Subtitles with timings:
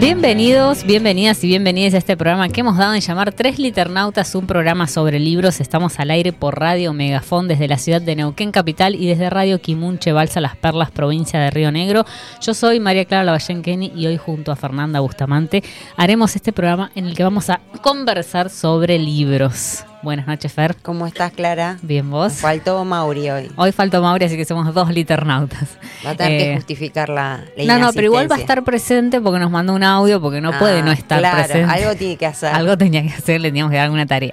[0.00, 4.46] Bienvenidos, bienvenidas y bienvenidas a este programa que hemos dado en llamar Tres Liternautas, un
[4.46, 5.60] programa sobre libros.
[5.60, 9.60] Estamos al aire por Radio Megafón desde la ciudad de Neuquén Capital y desde Radio
[9.60, 12.06] Quimunche, Balsa Las Perlas, provincia de Río Negro.
[12.40, 15.62] Yo soy María Clara Lavallenqueni y hoy junto a Fernanda Bustamante
[15.98, 19.84] haremos este programa en el que vamos a conversar sobre libros.
[20.02, 20.76] Buenas noches, Fer.
[20.82, 21.76] ¿Cómo estás, Clara?
[21.82, 22.32] Bien, vos.
[22.32, 23.50] Faltó Mauri hoy.
[23.56, 25.76] Hoy faltó Mauri, así que somos dos liternautas.
[26.06, 29.20] Va a tener que justificar la, la No, no, pero igual va a estar presente
[29.20, 31.70] porque nos mandó un audio, porque no Ah, puede no estar claro, presente.
[31.70, 32.54] algo tiene que hacer.
[32.54, 34.32] Algo tenía que hacer, le teníamos que dar alguna tarea.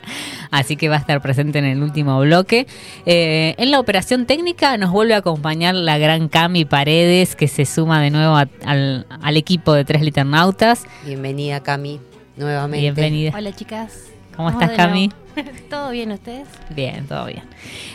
[0.51, 2.65] Así que va a estar presente en el último bloque.
[3.05, 7.65] Eh, en la operación técnica nos vuelve a acompañar la gran Cami Paredes, que se
[7.65, 10.85] suma de nuevo a- al, al equipo de Tres Liternautas.
[11.03, 12.00] Bienvenida, Cami,
[12.38, 12.79] nuevamente.
[12.83, 13.33] Bienvenida.
[13.35, 14.03] Hola chicas.
[14.38, 15.07] ¿Cómo estás, Cami?
[15.09, 15.26] nuevo.
[15.70, 16.48] ¿Todo bien ustedes?
[16.70, 17.44] Bien, todo bien.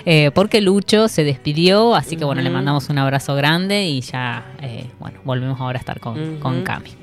[0.04, 4.44] Eh, porque Lucho se despidió, así que bueno, le mandamos un abrazo grande y ya,
[4.60, 7.01] eh, bueno, volvemos ahora a estar con, con Cami.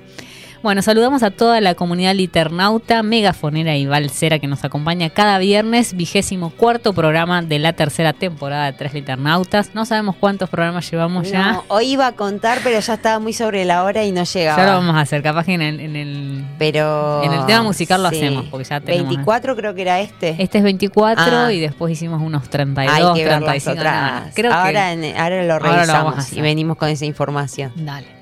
[0.62, 5.94] Bueno, saludamos a toda la comunidad liternauta, megafonera y balsera que nos acompaña cada viernes,
[5.96, 9.74] vigésimo cuarto programa de la tercera temporada de Tres Liternautas.
[9.74, 11.62] No sabemos cuántos programas llevamos ya.
[11.70, 14.62] Hoy iba a contar, pero ya estaba muy sobre la hora y no llegaba.
[14.62, 17.64] Ya lo vamos a hacer, capaz que en el, en el, Pero en el tema
[17.64, 18.18] musical lo sí.
[18.18, 19.08] hacemos, porque ya tenemos...
[19.16, 20.36] 24 creo que era este.
[20.40, 21.53] Este es 24 Ah.
[21.53, 23.84] y después hicimos unos 32, Hay que ver las 35.
[23.84, 24.18] nada.
[24.18, 24.36] otras.
[24.36, 26.38] Creo que- ahora, en- ahora lo Ahora lo revisamos vamos a hacer.
[26.38, 27.72] y venimos con esa información.
[27.78, 28.19] Dale.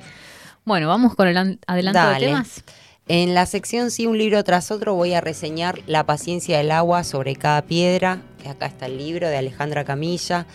[0.67, 2.19] Bueno, vamos con el an- adelanto Dale.
[2.25, 2.63] de temas.
[3.07, 7.05] En la sección Sí, un libro tras otro voy a reseñar La paciencia del agua
[7.05, 10.45] sobre cada piedra, que acá está el libro de Alejandra Camilla.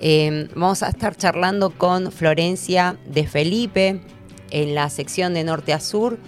[0.00, 4.00] Eh, vamos a estar charlando con Florencia de Felipe
[4.50, 6.18] en la sección de Norte a Sur.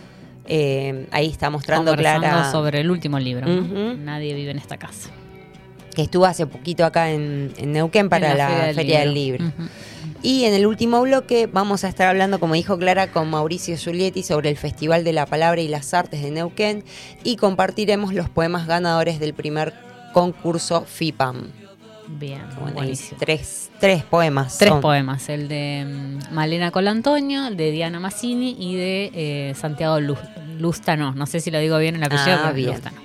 [0.46, 3.46] Eh, ahí está mostrando Clara sobre el último libro.
[3.48, 5.10] Nadie vive en esta casa.
[5.92, 9.44] que estuvo hace poquito acá en, en Neuquén para En la, Feria del Libro.
[9.46, 9.68] Ujú.
[10.24, 14.22] Y en el último bloque vamos a estar hablando, como dijo Clara, con Mauricio Giulietti
[14.22, 16.82] sobre el Festival de la Palabra y las Artes de Neuquén
[17.24, 19.74] y compartiremos los poemas ganadores del primer
[20.14, 21.50] concurso FIPAM.
[22.06, 22.80] Bien, Bueno,
[23.18, 24.56] tres, tres poemas.
[24.58, 24.80] Tres son.
[24.80, 25.84] poemas, el de
[26.30, 30.16] mm, Malena Colantonio, el de Diana Massini y de eh, Santiago Lu-
[30.58, 31.12] Lustano.
[31.12, 32.70] No sé si lo digo bien el apellido, Ah, pero bien.
[32.72, 32.96] Lustano.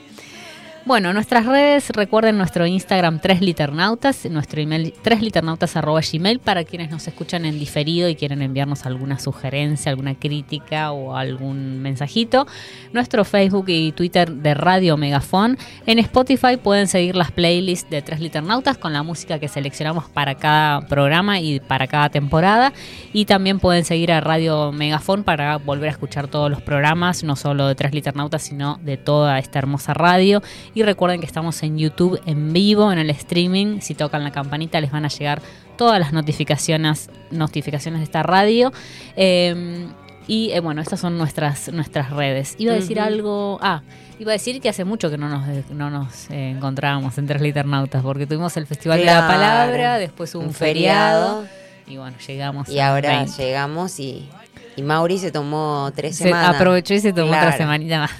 [0.89, 7.59] Bueno, nuestras redes, recuerden nuestro Instagram 3liternautas, nuestro email 3liternautas.gmail para quienes nos escuchan en
[7.59, 12.47] diferido y quieren enviarnos alguna sugerencia, alguna crítica o algún mensajito.
[12.91, 15.59] Nuestro Facebook y Twitter de Radio Megafón.
[15.85, 20.33] En Spotify pueden seguir las playlists de 3 Liternautas con la música que seleccionamos para
[20.33, 22.73] cada programa y para cada temporada.
[23.13, 27.35] Y también pueden seguir a Radio Megafón para volver a escuchar todos los programas, no
[27.35, 30.41] solo de 3 Liternautas, sino de toda esta hermosa radio.
[30.83, 33.79] Recuerden que estamos en YouTube en vivo, en el streaming.
[33.81, 35.41] Si tocan la campanita les van a llegar
[35.77, 38.71] todas las notificaciones, notificaciones de esta radio.
[39.15, 39.87] Eh,
[40.27, 42.55] y eh, bueno, estas son nuestras, nuestras redes.
[42.59, 43.57] Iba a decir algo.
[43.63, 43.81] Ah,
[44.19, 47.41] iba a decir que hace mucho que no nos, no nos eh, encontrábamos en Tres
[47.41, 49.27] Liternautas, porque tuvimos el Festival de la.
[49.27, 51.47] Palabra, después un, Un feriado, feriado.
[51.87, 52.69] y bueno, llegamos.
[52.69, 53.43] Y ahora 20.
[53.43, 54.29] llegamos y,
[54.75, 56.55] y Mauri se tomó tres Se semanas.
[56.55, 58.11] aprovechó y se tomó otra semanita más.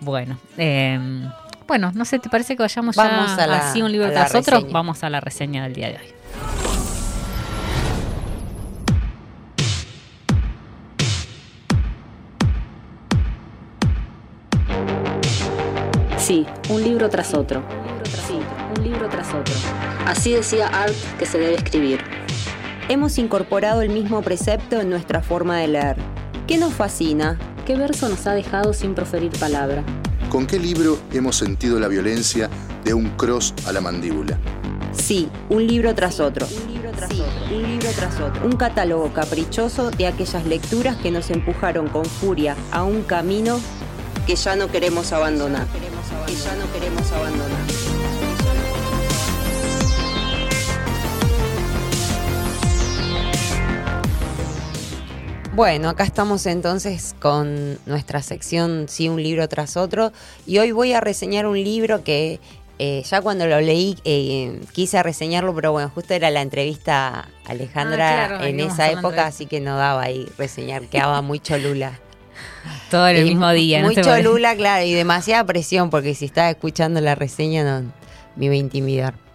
[0.00, 0.98] Bueno, eh,
[1.70, 4.34] bueno, no sé, ¿te parece que vayamos Vamos ya a la- así un libro tras
[4.34, 4.56] otro?
[4.56, 4.72] reseña.
[4.72, 7.20] Vamos a la reseña del día de hoy.
[16.18, 17.62] Sí, un libro tras otro.
[18.26, 18.38] Sí,
[18.76, 19.54] un libro tras otro.
[20.06, 22.00] Así decía Art que se debe escribir.
[22.88, 25.96] hemos incorporado el mismo precepto en nuestra forma de leer.
[26.48, 27.38] ¿Qué nos fascina?
[27.64, 29.84] ¿Qué verso nos ha dejado sin proferir palabra?
[30.30, 32.48] ¿Con qué libro hemos sentido la violencia
[32.84, 34.38] de un cross a la mandíbula?
[34.92, 36.46] Sí, un libro tras otro.
[36.46, 37.56] Un libro tras otro.
[37.56, 38.46] Un libro tras otro.
[38.46, 43.58] Un catálogo caprichoso de aquellas lecturas que nos empujaron con furia a un camino
[44.24, 45.66] que ya no queremos abandonar.
[46.26, 47.79] Que ya no queremos abandonar.
[55.60, 60.10] Bueno, acá estamos entonces con nuestra sección Sí, un libro tras otro.
[60.46, 62.40] Y hoy voy a reseñar un libro que
[62.78, 67.50] eh, ya cuando lo leí eh, quise reseñarlo, pero bueno, justo era la entrevista a
[67.50, 71.92] Alejandra Ah, claro, en esa época, así que no daba ahí reseñar, quedaba muy cholula.
[72.90, 73.88] Todo en el Y mismo día, ¿no?
[73.88, 77.92] Muy cholula, claro, y demasiada presión, porque si estaba escuchando la reseña no
[78.34, 79.29] me iba a intimidar.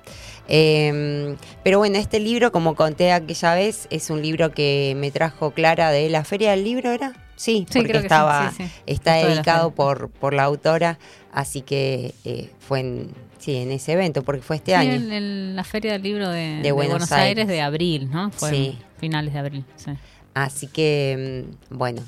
[0.48, 5.52] Eh, pero bueno, este libro, como conté aquella vez, es un libro que me trajo
[5.52, 7.14] Clara de la Feria del Libro, ¿era?
[7.36, 8.72] Sí, Sí, porque estaba, sí, sí.
[8.86, 11.00] está Justo de la dedicado por, por la autora,
[11.34, 14.94] así que eh, fue en, sí, en ese evento, porque fue este año.
[14.94, 17.28] en, en la Feria del Libro de, De de Buenos Aires.
[17.30, 17.48] Aires.
[17.48, 18.32] de abril, ¿no?
[18.32, 18.78] Fue Sí.
[19.00, 19.92] finales de abril, sí.
[20.34, 22.04] Así que, mm, bueno,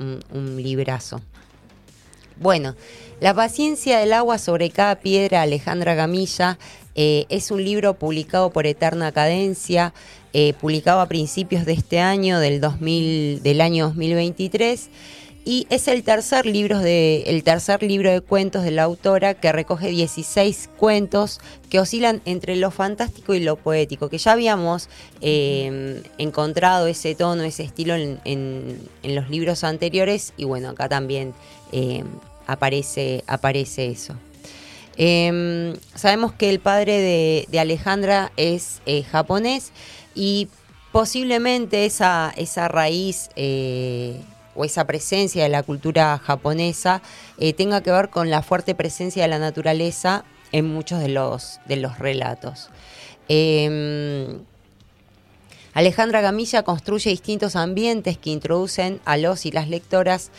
[0.00, 1.22] un, un librazo.
[2.36, 2.74] Bueno,
[3.20, 6.58] La paciencia del agua sobre cada piedra, Alejandra Gamilla,
[6.96, 9.94] eh, es un libro publicado por Eterna Cadencia,
[10.32, 14.90] eh, publicado a principios de este año, del, 2000, del año 2023.
[15.46, 19.52] Y es el tercer, libro de, el tercer libro de cuentos de la autora que
[19.52, 21.38] recoge 16 cuentos
[21.68, 24.88] que oscilan entre lo fantástico y lo poético, que ya habíamos
[25.20, 31.34] eh, encontrado ese tono, ese estilo en, los libros anteriores y bueno, acá también
[32.46, 34.14] aparece, aparece eso.
[34.96, 39.72] Eh, sabemos que el padre de, Alejandra es eh, japonés
[40.14, 40.48] y
[40.92, 44.20] posiblemente esa, esa raíz eh,
[44.54, 47.02] o esa presencia de la cultura japonesa
[47.38, 51.58] eh, tenga que ver con la fuerte presencia de la naturaleza en muchos de los,
[51.66, 52.70] de los relatos.
[53.28, 54.38] Eh,
[55.72, 60.30] Alejandra Gamilla construye distintos ambientes que introducen a los y las lectoras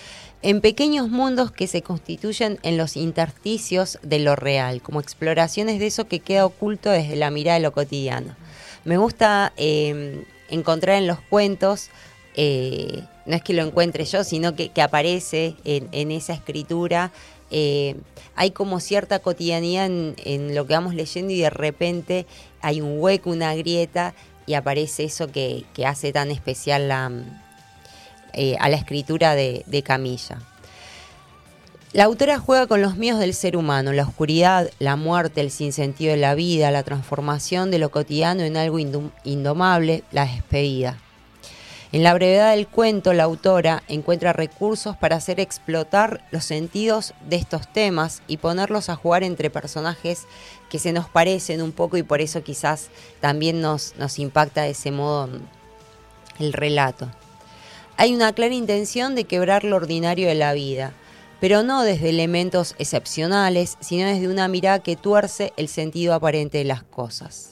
[0.42, 5.88] en pequeños mundos que se constituyen en los intersticios de lo real, como exploraciones de
[5.88, 8.36] eso que queda oculto desde la mirada de lo cotidiano.
[8.84, 11.90] Me gusta eh, encontrar en los cuentos,
[12.36, 17.12] eh, no es que lo encuentre yo, sino que, aparece en, esa escritura.
[17.50, 17.96] eh,
[18.36, 22.28] hay como cierta cotidianidad en, lo que vamos leyendo y de repente
[22.62, 24.14] hay un hueco, una grieta
[24.46, 27.10] y aparece eso que hace tan especial la,
[28.36, 30.40] eh, a la escritura de, de Camilla.
[31.94, 36.12] La autora juega con los míos del ser humano, la oscuridad, la muerte, el sinsentido
[36.12, 40.98] de la vida, la transformación de lo cotidiano en algo indom- indomable, la despedida.
[41.94, 47.38] En la brevedad del cuento, la autora encuentra recursos para hacer explotar los sentidos de
[47.38, 50.24] estos temas y ponerlos a jugar entre personajes
[50.70, 52.90] que se nos parecen un poco y por eso quizás
[53.22, 57.10] también nos, nos impacta de ese modo mm, el relato.
[57.98, 60.92] Hay una clara intención de quebrar lo ordinario de la vida,
[61.40, 66.66] pero no desde elementos excepcionales, sino desde una mirada que tuerce el sentido aparente de
[66.66, 67.52] las cosas.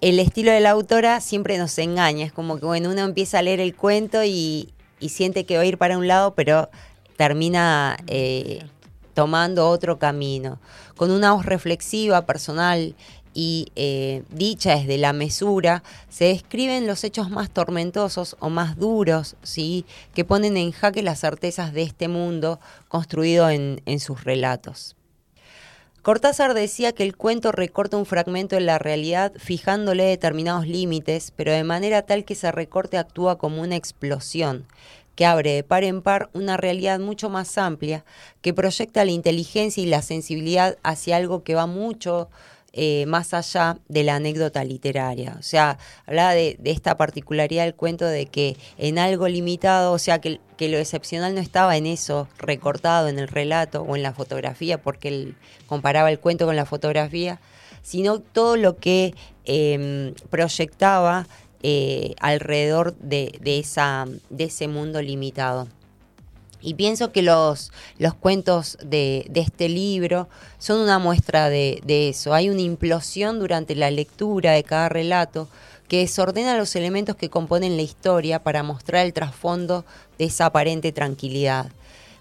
[0.00, 3.42] El estilo de la autora siempre nos engaña, es como que bueno, uno empieza a
[3.42, 6.70] leer el cuento y, y siente que va a ir para un lado, pero
[7.16, 8.64] termina eh,
[9.12, 10.58] tomando otro camino,
[10.96, 12.94] con una voz reflexiva, personal
[13.34, 19.36] y eh, dicha desde la mesura, se describen los hechos más tormentosos o más duros,
[19.42, 19.84] ¿sí?
[20.14, 24.96] que ponen en jaque las certezas de este mundo construido en, en sus relatos.
[26.02, 31.52] Cortázar decía que el cuento recorta un fragmento de la realidad fijándole determinados límites, pero
[31.52, 34.66] de manera tal que ese recorte actúa como una explosión,
[35.14, 38.04] que abre de par en par una realidad mucho más amplia,
[38.40, 42.28] que proyecta la inteligencia y la sensibilidad hacia algo que va mucho
[42.74, 45.36] eh, más allá de la anécdota literaria.
[45.38, 50.20] O sea, hablaba de, esta particularidad del cuento de que en algo limitado, o sea,
[50.20, 54.80] que, lo excepcional no estaba en eso recortado en el relato o en la fotografía,
[54.80, 55.34] porque él
[55.66, 57.40] comparaba el cuento con la fotografía,
[57.82, 59.12] sino todo lo que
[59.44, 61.26] eh, proyectaba
[61.64, 65.66] eh, alrededor de, de, esa, de ese mundo limitado.
[66.62, 70.28] Y pienso que los, los cuentos de, de, este libro
[70.58, 72.32] son una muestra de, de, eso.
[72.34, 75.48] Hay una implosión durante la lectura de cada relato
[75.88, 79.84] que desordena los elementos que componen la historia para mostrar el trasfondo
[80.18, 81.70] de esa aparente tranquilidad.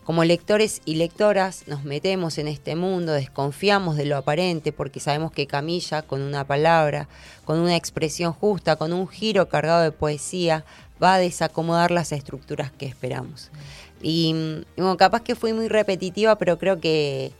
[0.03, 5.31] Como lectores y lectoras nos metemos en este mundo, desconfiamos de lo aparente porque sabemos
[5.31, 7.07] que Camilla, con una palabra,
[7.45, 10.65] con una expresión justa, con un giro cargado de poesía,
[11.01, 13.51] va a desacomodar las estructuras que esperamos.
[14.01, 17.31] Y, bueno, capaz que fui muy repetitiva, pero creo que,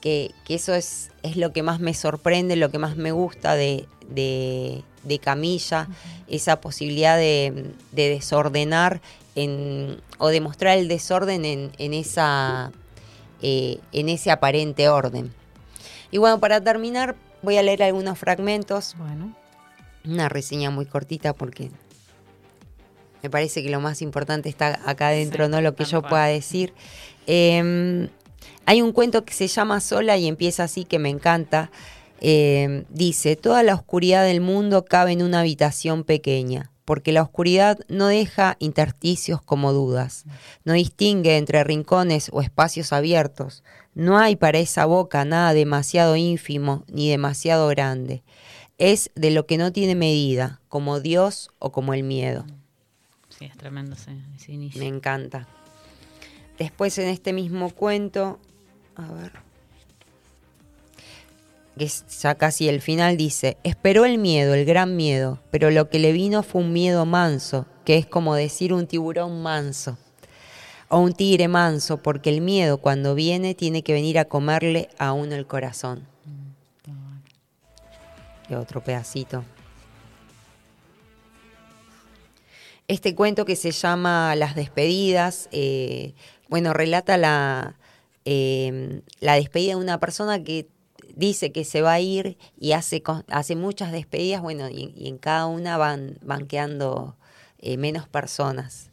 [0.00, 3.86] que, eso es, es, lo que más me sorprende, lo que más me gusta de,
[4.08, 5.88] de, Camilla,
[6.28, 9.00] esa posibilidad de, desordenar
[9.34, 12.72] en, o demostrar el desorden en, en esa,
[13.42, 15.32] eh, en ese aparente orden.
[16.10, 18.94] Y bueno, para terminar, voy a leer algunos fragmentos.
[18.98, 19.34] Bueno.
[20.04, 21.70] Una reseña muy cortita porque
[23.22, 26.72] me parece que lo más importante está acá adentro, no lo que yo pueda decir.
[27.26, 28.08] Em,
[28.66, 31.70] hay un cuento que se llama Sola y empieza así que me encanta.
[32.20, 37.78] Em, dice, toda la oscuridad del mundo cabe en una habitación pequeña, porque la oscuridad
[37.88, 40.24] no deja intersticios como dudas,
[40.64, 43.62] no distingue entre rincones o espacios abiertos,
[43.94, 48.22] no hay para esa boca nada demasiado ínfimo ni demasiado grande.
[48.78, 52.44] Es de lo que no tiene medida, como Dios o como el miedo.
[53.40, 54.12] Sí, es tremendo ese,
[54.52, 54.82] inicio.
[54.82, 55.48] Me encanta.
[56.58, 58.38] Después en este mismo cuento,
[58.96, 59.32] a ver,
[61.78, 65.88] que es ya casi el final, dice, esperó el miedo, el gran miedo, pero lo
[65.88, 69.96] que le vino fue un miedo manso, que es como decir un tiburón manso,
[70.90, 75.14] o un tigre manso, porque el miedo cuando viene tiene que venir a comerle a
[75.14, 76.06] uno el corazón.
[76.26, 76.90] Mm,
[78.50, 79.44] y otro pedacito.
[82.90, 86.14] Este cuento que se llama Las despedidas, eh,
[86.48, 87.76] bueno, relata la,
[88.24, 90.66] em, la despedida de una persona que
[91.14, 95.46] dice que se va a ir y hace, hace muchas despedidas, bueno, y, en cada
[95.46, 96.18] una van,
[96.48, 97.16] quedando
[97.60, 98.90] eh, menos personas.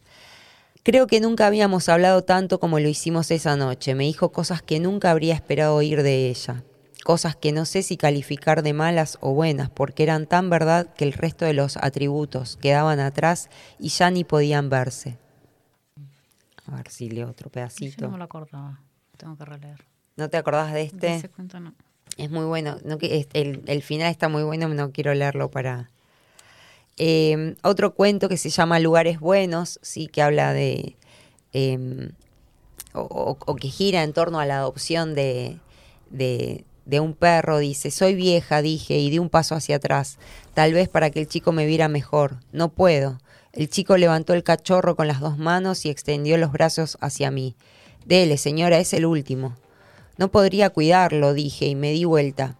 [0.84, 3.96] Creo que nunca habíamos hablado tanto como lo hicimos esa noche.
[3.96, 6.62] Me dijo cosas que nunca habría esperado oír de ella
[7.04, 11.04] cosas que no sé si calificar de malas o buenas, porque eran tan verdad que
[11.04, 15.16] el resto de los atributos quedaban atrás y ya ni podían verse.
[16.66, 18.02] A ver si leo otro pedacito.
[18.02, 18.80] Yo no me lo acordaba,
[19.16, 19.84] tengo que releer.
[20.16, 21.14] ¿No te acordás de este?
[21.14, 21.74] ese cuento no.
[22.16, 25.90] Es muy bueno, no, el, el final está muy bueno, no quiero leerlo para...
[26.96, 30.96] Em, otro cuento que se llama Lugares Buenos, sí, que habla de...
[31.52, 32.10] Em,
[32.92, 35.58] o, que gira en torno a la adopción de,
[36.10, 36.64] de
[37.00, 40.18] un perro, dice, soy vieja, dije, y di un paso hacia atrás,
[40.54, 42.38] tal vez para que el chico me viera mejor.
[42.52, 43.18] No puedo.
[43.52, 47.56] El chico levantó el cachorro con las dos manos y extendió los brazos hacia mí.
[48.06, 49.56] Dele, señora, es el último.
[50.16, 52.56] No podría cuidarlo, dije, y me di vuelta.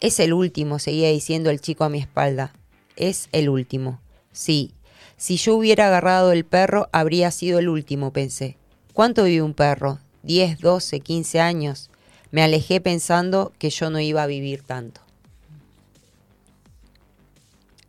[0.00, 2.52] Es el último, seguía diciendo el chico a mi espalda.
[2.96, 4.00] Es el último.
[4.32, 4.74] Sí,
[5.16, 8.56] si yo hubiera agarrado el perro, habría sido el último, pensé.
[8.92, 9.98] ¿Cuánto vive un perro?
[10.22, 11.90] ¿Diez, doce, quince años?
[12.30, 15.00] Me alejé pensando que yo no iba a vivir tanto.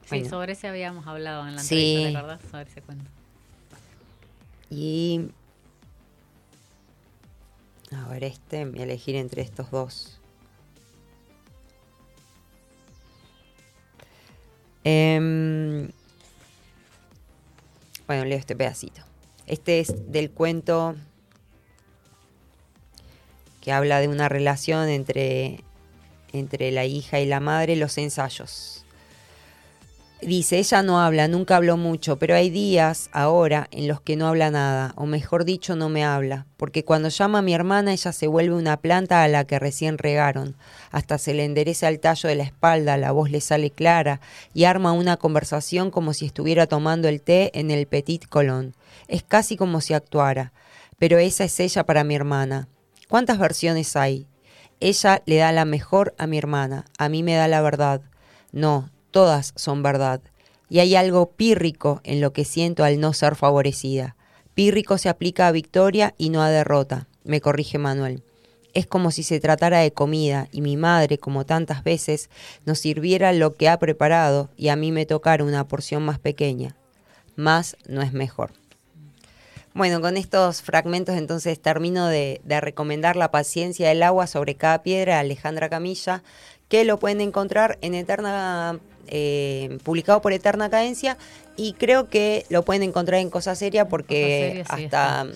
[0.10, 2.41] Sí, sobre ese habíamos hablado en la entrevista, ¿te acordás?
[2.51, 3.05] Sobre ese cuento.
[4.69, 5.29] Y.
[7.91, 10.19] A ver, este, voy a elegir entre estos dos.
[14.83, 15.89] Em,
[18.07, 19.01] bueno, leo este pedacito.
[19.45, 20.95] Este es del cuento
[23.62, 25.63] que habla de una relación entre,
[26.34, 28.82] entre la hija y la madre, los ensayos.
[30.22, 34.27] Dice, ella no habla, nunca habló mucho, pero hay días ahora en los que no
[34.27, 38.12] habla nada, o mejor dicho, no me habla, porque cuando llama a mi hermana ella
[38.12, 40.56] se vuelve una planta a la que recién regaron,
[40.91, 44.22] hasta se le endereza el tallo de la espalda, la voz le sale clara
[44.53, 48.75] y arma una conversación como si estuviera tomando el té en el Petit Colón.
[49.08, 50.53] Es casi como si actuara,
[51.00, 52.68] pero esa es ella para mi hermana.
[53.12, 54.25] ¿Cuántas versiones hay?
[54.80, 58.00] Ella le da la mejor a mi hermana, a mí me da la verdad.
[58.53, 60.22] No, todas son verdad.
[60.70, 64.15] Y hay algo pírrico en lo que siento al no ser favorecida.
[64.53, 68.24] Pírrico se aplica a victoria y no a derrota, me corrige Manuel.
[68.74, 72.30] Es como si se tratara de comida y mi madre, como tantas veces,
[72.65, 76.77] nos sirviera lo que ha preparado y a mí me tocara una porción más pequeña.
[77.36, 78.61] Más no es mejor.
[79.74, 85.20] Bueno, con estos fragmentos entonces termino de, recomendar La paciencia del agua sobre cada piedra,
[85.20, 86.24] Alejandra Camilla,
[86.68, 91.18] que lo pueden encontrar en Eterna, eh, publicado por Eterna Cadencia,
[91.56, 95.28] y creo que lo pueden encontrar en Cosa Seria porque hasta...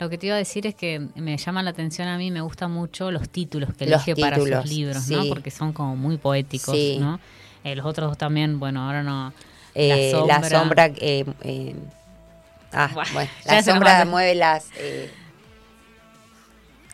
[0.00, 2.40] Lo que te iba a decir es que me llama la atención a mí, me
[2.40, 5.26] gustan mucho los títulos que elige para sus libros, ¿no?
[5.26, 7.18] Porque son como muy poéticos, ¿no?
[7.64, 9.32] Eh, los otros dos también, bueno, ahora no...
[9.74, 11.74] la sombra, la sombra eh,
[12.72, 14.66] Ah, bueno, la sombra mueve las...
[14.76, 15.10] Eh,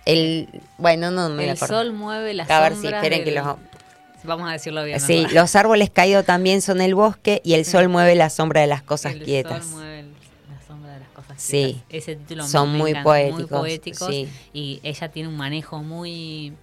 [0.05, 1.77] El, bueno, no me El acuerdo.
[1.83, 3.57] sol mueve las A ver si esperen que los
[4.23, 5.01] Vamos a decirlo bien.
[5.01, 8.67] Sí, los árboles caídos también son el bosque y el sol mueve la sombra de
[8.67, 9.65] las cosas El quietas.
[9.67, 10.05] sol mueve
[10.49, 11.83] la sombra de las cosas Sí.
[11.83, 11.85] quietas.
[12.09, 14.29] Ese título Son me muy encanta, poéticos, muy poéticos sí.
[14.55, 16.55] y ella tiene un manejo muy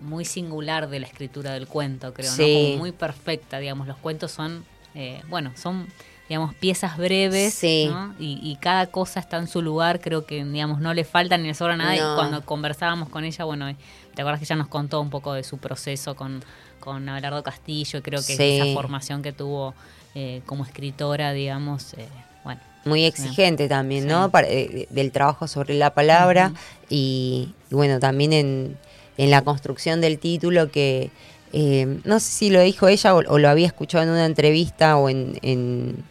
[0.00, 2.36] muy singular de la escritura del cuento, creo, ¿no?
[2.36, 2.64] Sí.
[2.66, 3.86] Como muy perfecta, digamos.
[3.88, 5.88] Los cuentos son, eh, bueno, son
[6.28, 7.86] digamos piezas breves, Sí.
[7.90, 8.14] ¿no?
[8.18, 10.00] y, y cada cosa está en su lugar.
[10.00, 11.94] Creo que digamos no le falta ni le sobra nada.
[11.96, 12.12] No.
[12.12, 13.76] Y cuando conversábamos con ella, bueno, eh,
[14.14, 16.42] te acuerdas que ella nos contó un poco de su proceso con
[16.80, 18.02] con Abelardo Castillo.
[18.02, 18.58] Creo que Sí.
[18.60, 19.74] esa formación que tuvo
[20.14, 22.06] eh, como escritora, digamos, eh,
[22.44, 22.60] bueno.
[22.84, 24.08] Muy exigente también, Sí.
[24.10, 24.30] ¿no?
[24.30, 26.52] Para- eh, del trabajo sobre la palabra
[26.90, 28.76] y, y bueno, también en,
[29.16, 31.10] en la construcción del título que
[31.54, 34.96] eh, no sé si lo dijo ella o, o lo había escuchado en una entrevista
[34.98, 36.04] o en, en-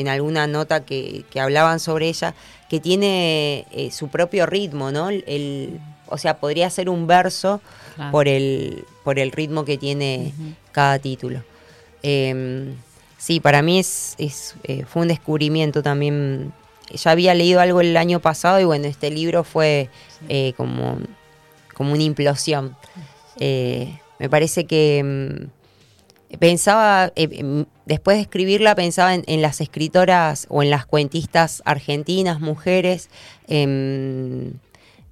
[0.00, 2.34] en alguna nota que, que hablaban sobre ella,
[2.68, 5.10] que tiene eh, su propio ritmo, ¿no?
[5.10, 5.78] El-
[6.12, 7.60] o sea, podría ser un verso
[7.94, 8.10] Claro.
[8.12, 10.32] por el, por el ritmo que tiene
[10.72, 11.42] cada título.
[12.02, 12.72] Eh,
[13.18, 16.52] sí, para mí es, es, eh, fue un descubrimiento también.
[16.92, 19.88] Ya había leído algo el año pasado y bueno, este libro fue
[20.28, 20.98] eh, como,
[21.74, 22.74] como una implosión.
[23.38, 25.59] Me parece que mm,
[26.38, 31.62] pensaba, eh, em, después de escribirla, pensaba en, en las escritoras o en las cuentistas
[31.64, 33.08] argentinas, mujeres,
[33.48, 34.52] em,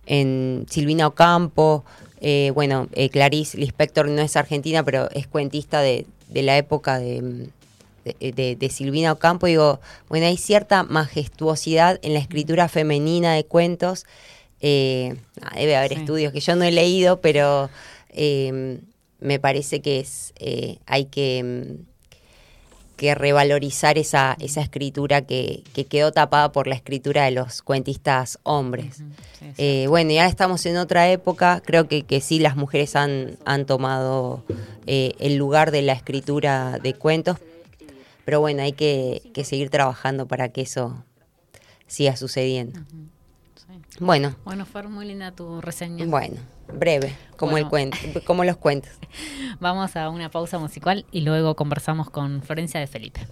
[0.07, 1.85] en Silvina Ocampo,
[2.21, 6.99] eh, bueno, eh, Clarice Lispector no es argentina, pero es cuentista de, de la época
[6.99, 7.49] de,
[8.21, 9.47] de, de- Silvina Ocampo.
[9.47, 14.07] Digo, bueno, hay cierta majestuosidad en la escritura femenina de cuentos.
[14.61, 16.01] Debe haber Sí.
[16.01, 17.69] estudios que yo no he leído, pero
[19.21, 20.33] me parece que es
[20.87, 21.99] hay que, mm,
[22.99, 28.41] que revalorizar esa, esa escritura que, que quedó tapada por la escritura de los cuentistas
[28.43, 28.97] hombres.
[29.39, 29.47] Sí.
[29.57, 33.39] Eh, bueno, y ahora estamos en otra época, creo que, que sí las mujeres han,
[33.45, 34.45] han tomado
[34.87, 37.39] eh, el lugar de la escritura de cuentos,
[38.25, 41.05] pero bueno, hay que, que seguir trabajando para que eso
[41.87, 42.81] siga sucediendo.
[43.69, 43.99] Sí.
[44.01, 46.07] Bueno, Bueno, fue muy linda tu reseña.
[46.07, 46.37] bueno,
[46.73, 48.93] breve, como el cuento, como los cuentos.
[49.61, 53.27] Vamos a una pausa musical y luego conversamos con Florencia de Felipe.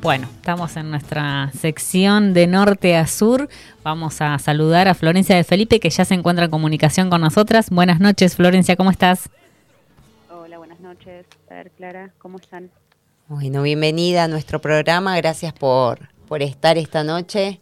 [0.00, 3.48] Bueno, estamos en nuestra sección de norte a sur.
[3.82, 7.70] Vamos a saludar a Florencia de Felipe, que ya se encuentra en comunicación con nosotras.
[7.70, 9.28] Buenas noches, Florencia, ¿cómo estás?
[10.30, 11.26] Hola, buenas noches.
[11.50, 12.70] A ver, Clara, ¿cómo están?
[13.28, 17.60] Bueno, bienvenida a nuestro programa, gracias por, por estar esta noche.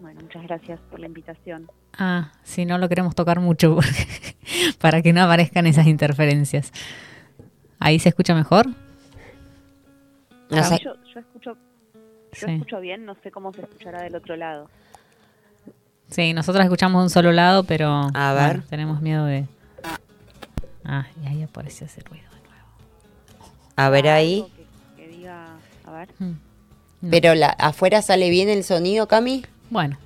[0.00, 1.70] Bueno, muchas gracias por la invitación.
[1.98, 4.36] Ah, si no lo queremos tocar mucho porque-
[4.80, 6.72] para que no aparezcan esas interferencias.
[7.78, 8.66] ¿Ahí se escucha mejor?
[10.50, 11.56] No sé, Yo, yo escucho
[12.32, 12.52] yo Sí.
[12.52, 14.68] escucho bien, no sé cómo se escuchará del otro lado.
[16.10, 18.48] Sí, nosotros escuchamos de un solo lado, pero A ver.
[18.56, 19.46] bueno, tenemos miedo de...
[20.84, 22.25] Ah, y ahí apareció ese ruido.
[23.76, 24.40] A ver ahí.
[24.40, 24.50] Algo
[24.96, 25.46] Que, que diga,
[25.86, 26.08] a ver.
[26.18, 26.32] Mm.
[27.02, 27.10] No.
[27.10, 29.44] Pero la, afuera sale bien el sonido, Cami.
[29.70, 29.98] Bueno.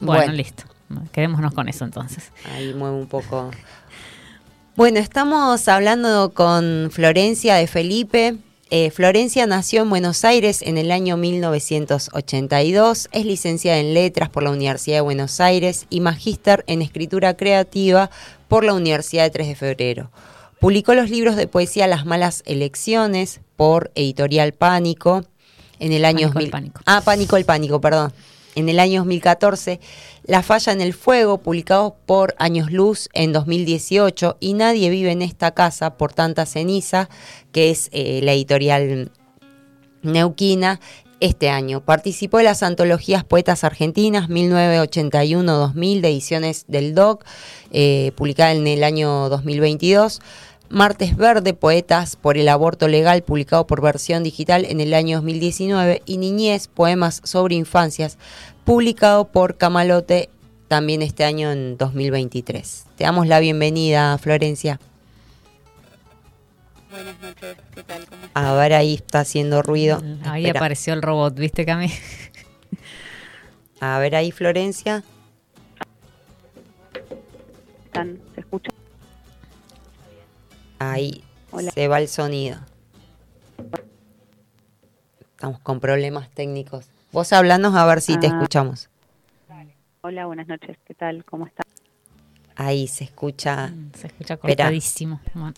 [0.00, 0.32] Bueno, Bueno.
[0.32, 0.64] listo.
[1.12, 2.32] Quedémonos con eso entonces.
[2.52, 3.50] Ahí mueve un poco.
[4.74, 8.36] Bueno, estamos hablando con Florencia de Felipe.
[8.70, 13.08] Eh, Florencia nació en Buenos Aires en el año 1982.
[13.12, 18.10] Es licenciada en Letras por la Universidad de Buenos Aires y magíster en Escritura Creativa
[18.48, 20.10] por la Universidad de 3 de Febrero.
[20.60, 25.24] Publicó los libros de poesía Las Malas Elecciones por Editorial Pánico
[25.78, 26.80] en el año Pánico el 2000 Pánico.
[26.84, 28.12] Ah, Pánico el Pánico, perdón.
[28.56, 29.80] En el año 2014,
[30.24, 35.22] La Falla en el Fuego, publicado por Años Luz en 2018, y Nadie vive en
[35.22, 37.08] esta casa por tanta ceniza,
[37.52, 39.12] que es eh, la editorial
[40.02, 40.78] neuquina,
[41.20, 41.84] este año.
[41.84, 47.24] Participó de las antologías Poetas Argentinas 1981-2000 de ediciones del DOC,
[47.70, 50.20] eh, publicada en el año 2022.
[50.70, 56.02] Martes Verde, Poetas por el Aborto Legal, publicado por versión digital en el año 2019.
[56.06, 58.18] Y Niñez, Poemas sobre Infancias,
[58.64, 60.30] publicado por Camalote
[60.68, 62.86] también este año en 2023.
[62.96, 64.78] Te damos la bienvenida, Florencia.
[66.88, 68.06] Buenas noches, ¿qué tal?
[68.06, 68.44] ¿Cómo están?
[68.46, 70.00] A ver, ahí está haciendo ruido.
[70.22, 70.60] Ahí Espera.
[70.60, 71.90] apareció el robot, ¿viste, Cami?
[73.80, 75.02] A ver ahí, Florencia.
[77.92, 78.70] ¿Se escucha?
[80.80, 81.70] Ahí Hola.
[81.72, 82.58] se va el sonido.
[85.32, 86.86] Estamos con problemas técnicos.
[87.12, 88.30] Vos hablanos a ver si te Ah.
[88.30, 88.88] escuchamos.
[90.02, 91.22] Hola, buenas noches, ¿qué tal?
[91.26, 91.64] ¿Cómo están?
[92.56, 93.74] Ahí se escucha.
[93.94, 95.20] Se escucha cortadísimo.
[95.34, 95.52] Bueno.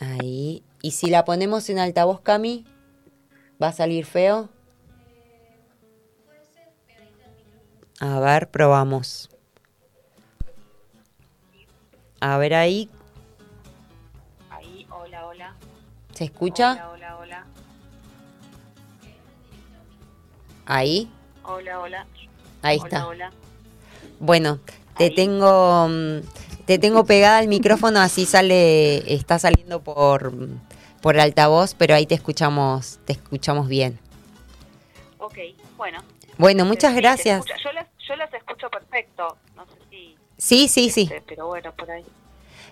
[0.00, 0.64] Ahí.
[0.82, 2.66] ¿Y si la ponemos en altavoz, Cami?
[3.62, 4.48] ¿Va a salir feo?
[8.00, 9.30] A ver, probamos.
[12.20, 12.90] A ver ahí.
[14.50, 15.54] Ahí, hola, hola.
[16.12, 16.72] ¿Se escucha?
[16.72, 17.46] Hola, hola, hola.
[20.66, 21.10] Ahí.
[21.44, 22.06] Hola, hola.
[22.62, 23.06] Ahí hola, está.
[23.06, 23.32] Hola.
[24.18, 24.58] Bueno,
[24.96, 25.14] te Ahí.
[25.14, 26.20] tengo mm,
[26.66, 30.32] te tengo pegada el micrófono así sale está saliendo por
[31.00, 33.98] por el altavoz, pero ahí te escuchamos te escuchamos bien.
[35.18, 35.38] Ok,
[35.76, 36.00] bueno.
[36.36, 37.44] Bueno, muchas se gracias.
[37.62, 39.36] Yo las, yo las escucho perfecto.
[40.38, 40.42] No.
[40.44, 41.02] Sí, sí, sí.
[41.02, 42.04] este, pero bueno, por ahí.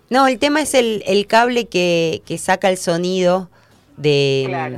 [0.09, 3.51] No, el tema es el, el cable que, que saca el sonido
[3.97, 4.77] de Claro.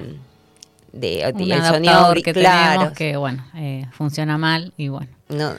[0.93, 2.73] de, Un el bri- que claro.
[2.73, 5.11] tenemos que, bueno, eh, funciona mal y bueno.
[5.29, 5.53] No,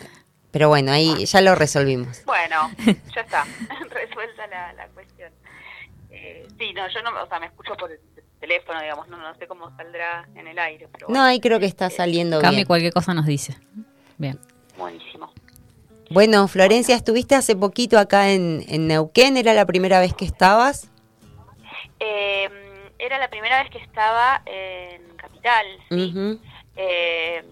[0.52, 2.24] pero bueno, ahí ya lo resolvimos.
[2.26, 2.72] Bueno,
[3.16, 3.46] ya está.
[3.92, 5.32] Resuelta la, la cuestión.
[6.10, 8.00] Eh, sí, no, yo no, o sea, me escucho por el
[8.40, 11.60] teléfono, digamos, no, no sé cómo saldrá en el aire, pero No, bueno, ahí creo
[11.60, 12.68] que está saliendo Cami bien.
[12.68, 13.56] cualquier cosa nos dice.
[14.18, 14.40] Bien.
[14.78, 15.32] buenísimo.
[16.12, 20.90] Bueno, Florencia, estuviste hace poquito acá en, en Neuquén, ¿era la primera vez que estabas?
[22.00, 22.50] Eh,
[22.98, 26.40] era la primera vez que estaba en Capital, sí.
[26.76, 27.44] Eh,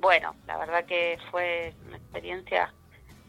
[0.00, 2.74] bueno, la verdad que fue una experiencia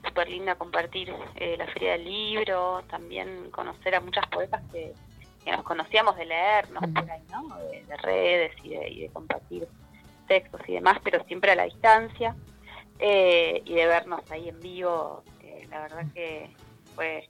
[0.05, 4.93] súper linda compartir eh, la Feria del Libro, también conocer a muchas poetas que,
[5.43, 7.47] que nos conocíamos de leernos por ahí, ¿no?
[7.57, 9.67] De, de redes y de, y de compartir
[10.27, 12.35] textos y demás, pero siempre a la distancia.
[12.99, 16.49] Eh, y de vernos ahí en vivo, eh, la verdad que
[16.95, 17.29] fue,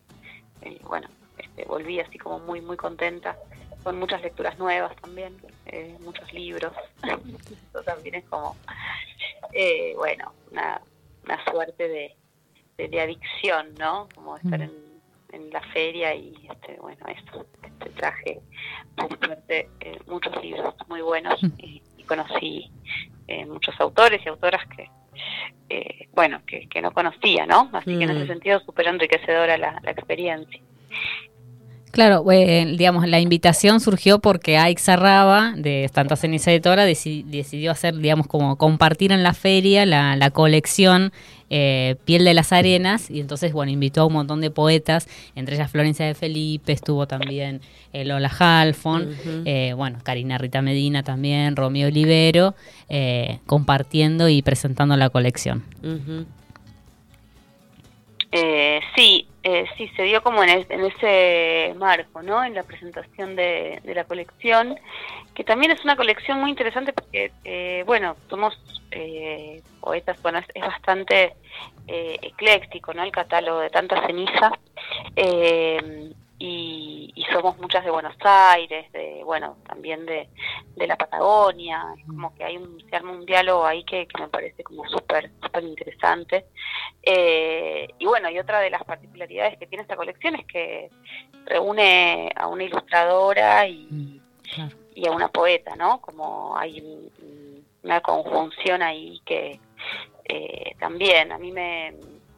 [0.62, 3.38] eh, bueno, este, volví así como muy, muy contenta,
[3.84, 6.74] con muchas lecturas nuevas también, eh, muchos libros.
[7.04, 8.56] Eso también es como,
[9.54, 10.82] eh, bueno, una,
[11.24, 12.16] una suerte de,
[12.78, 14.08] de, de adicción, ¿no?
[14.14, 14.72] Como estar en,
[15.32, 18.42] en la feria y, este, bueno, eso, este, traje,
[19.20, 19.70] suerte,
[20.08, 22.72] muchos libros muy buenos y, y conocí
[23.48, 24.90] muchos autores y autoras que,
[25.70, 27.70] eh, bueno, que, que no conocía, ¿no?
[27.74, 28.18] Así que en Mm.
[28.18, 30.60] ese sentido súper enriquecedora la, la experiencia.
[31.96, 37.72] Claro, eh, digamos, la invitación surgió porque Aixa Raba, de Santa Ceniza Editora, deci- decidió
[37.72, 41.14] hacer, digamos, como compartir en la feria la, la colección
[41.50, 45.56] eh, Piel de las Arenas, y entonces, bueno, invitó a un montón de poetas, entre
[45.56, 47.62] ellas Florencia de Felipe, estuvo también
[47.94, 52.56] eh, Lola Halfon, eh, bueno, Karina Rita Medina también, Romeo Olivero,
[52.90, 55.64] eh, compartiendo y presentando la colección.
[58.34, 62.44] Eh, sí, eh, sí, se dio como en, es- en ese marco, ¿no?
[62.44, 64.76] En la presentación de, de la colección,
[65.36, 68.58] que también es una colección muy interesante porque, eh, bueno, somos
[68.92, 71.34] eh, poetas, bueno, es, bastante
[71.88, 73.04] eh, ecléctico, ¿no?
[73.04, 74.52] El catálogo de tanta ceniza.
[76.38, 80.28] Y, y somos muchas de Buenos Aires, de, bueno, también de,
[80.76, 84.22] de la Patagonia, es como que hay un, se arma un diálogo ahí que, que
[84.22, 86.46] me parece como súper, súper interesante.
[87.04, 90.90] Eh, y bueno, y otra de las particularidades que tiene esta colección es que
[91.46, 94.20] reúne a una ilustradora y,
[94.54, 94.76] Claro.
[94.94, 96.02] y a una poeta, ¿no?
[96.02, 99.60] Como hay un- un- una conjunción ahí que
[100.28, 101.94] eh, también a mí me,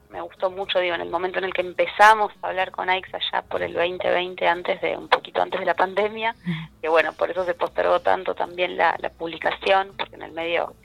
[0.10, 3.08] me gustó mucho, digo, en el momento en el que empezamos a hablar con Aix
[3.14, 6.36] allá por el 2020, antes de un poquito antes de la pandemia,
[6.82, 10.76] que bueno, por eso se postergó tanto también la, la publicación, porque en el medio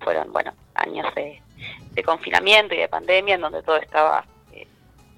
[0.00, 1.42] fueron, bueno, años de,
[1.92, 4.66] de confinamiento y de pandemia en donde todo estaba eh,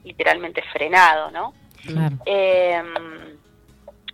[0.04, 1.54] literalmente frenado, ¿no?
[1.86, 2.16] Claro.
[2.26, 2.82] Eh,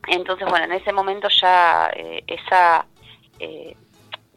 [0.09, 2.87] entonces, bueno, en ese momento ya eh, esa,
[3.39, 3.77] eh,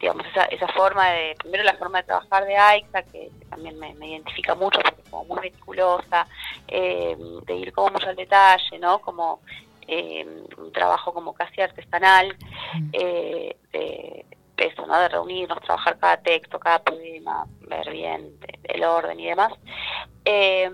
[0.02, 3.78] digamos, esa, esa forma de, primero la forma de trabajar de AIXA, que, que también
[3.78, 6.26] me, me identifica mucho porque es como muy meticulosa,
[6.66, 8.98] eh, de ir como mucho al detalle, ¿no?
[8.98, 9.40] Como
[9.86, 10.26] eh,
[10.58, 12.36] un trabajo como casi artesanal,
[12.92, 14.98] eh, de, de eso, ¿no?
[14.98, 18.32] De reunirnos, trabajar cada texto, cada poema, ver bien
[18.64, 19.52] el orden y demás.
[20.24, 20.68] Eh,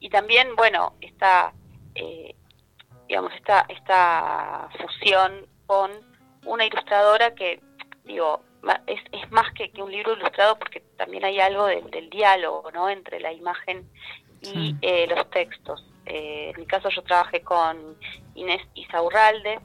[0.00, 1.52] y también, bueno, esta,
[1.94, 2.34] eh,
[3.06, 5.92] digamos, esta, esta fusión con
[6.44, 7.60] una ilustradora que,
[8.02, 8.42] digo,
[8.86, 12.70] es, es más que, que un libro ilustrado porque también hay algo del- del diálogo,
[12.72, 12.88] ¿no?
[12.88, 13.88] Entre la imagen
[14.40, 14.76] y Sí.
[14.82, 15.84] eh, los textos.
[16.06, 17.96] Eh, en mi caso yo trabajé con
[18.34, 19.58] Inés Isaurralde,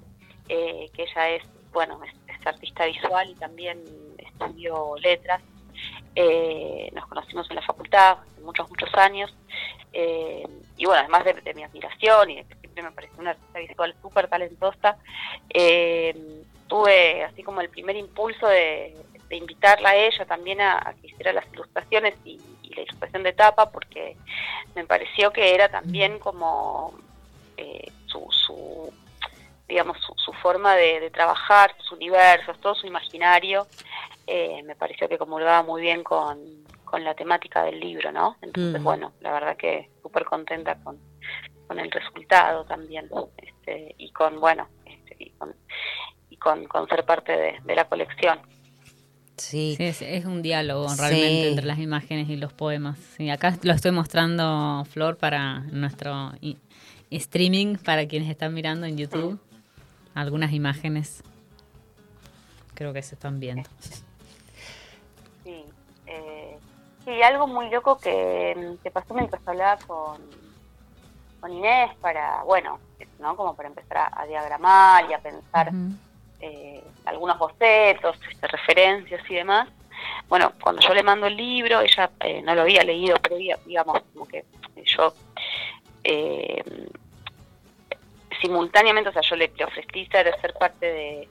[0.47, 3.83] eh, que ella es, bueno, es, es artista visual y también
[4.17, 5.41] estudió letras.
[6.15, 9.33] Eh, nos conocimos en la facultad hace muchos, muchos años.
[9.93, 10.43] Eh,
[10.77, 13.59] y bueno, además de, de mi admiración y de que siempre me pareció una artista
[13.59, 14.97] visual súper talentosa,
[15.49, 18.95] eh, tuve así como el primer impulso de,
[19.27, 23.23] de invitarla a ella también a, a que hiciera las ilustraciones y, y la ilustración
[23.23, 24.15] de tapa, porque
[24.75, 26.93] me pareció que era también como
[27.58, 28.93] eh, su, su
[29.69, 33.67] digamos, su, forma de, trabajar, sus universos, todo su imaginario,
[34.25, 36.39] eh, me pareció que comulgaba muy bien con,
[36.84, 38.36] con la temática del libro, ¿no?
[38.41, 38.84] Entonces, mm.
[38.84, 40.97] bueno, la verdad que súper contenta con,
[41.67, 45.55] con el resultado también, este, y con, bueno, este, y, con,
[46.62, 48.39] y con, ser parte de, la colección.
[49.38, 52.97] Sí, es, un diálogo realmente entre las imágenes y los poemas.
[53.17, 56.34] Sí, acá lo estoy mostrando, Flor, para nuestro
[57.10, 59.39] streaming, para quienes están mirando en YouTube.
[60.13, 61.23] Algunas imágenes
[62.73, 63.69] creo que se están viendo.
[65.43, 65.65] Sí,
[66.06, 66.58] eh,
[67.06, 70.21] sí algo muy loco que, que pasó mientras hablaba con,
[71.39, 72.80] con Inés para, bueno,
[73.19, 73.36] ¿no?
[73.36, 75.71] Como para empezar a, diagramar y a pensar
[76.39, 79.69] eh, algunos bocetos, este, referencias y demás.
[80.28, 84.02] Bueno, cuando yo le mando el libro, ella eh, no lo había leído previa, digamos,
[84.13, 84.45] como que
[84.86, 85.13] yo
[86.04, 86.63] eh,
[88.41, 91.30] simultáneamente, o sea, yo le, ofrecí ser, ser parte de,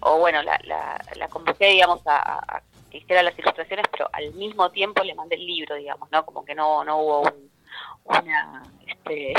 [0.00, 4.70] o bueno, la, la, la convoqué, digamos, a, que hiciera las ilustraciones, pero al mismo
[4.70, 6.24] tiempo le mandé el libro, digamos, ¿no?
[6.26, 7.32] Como que no, no hubo
[8.04, 9.32] una, este,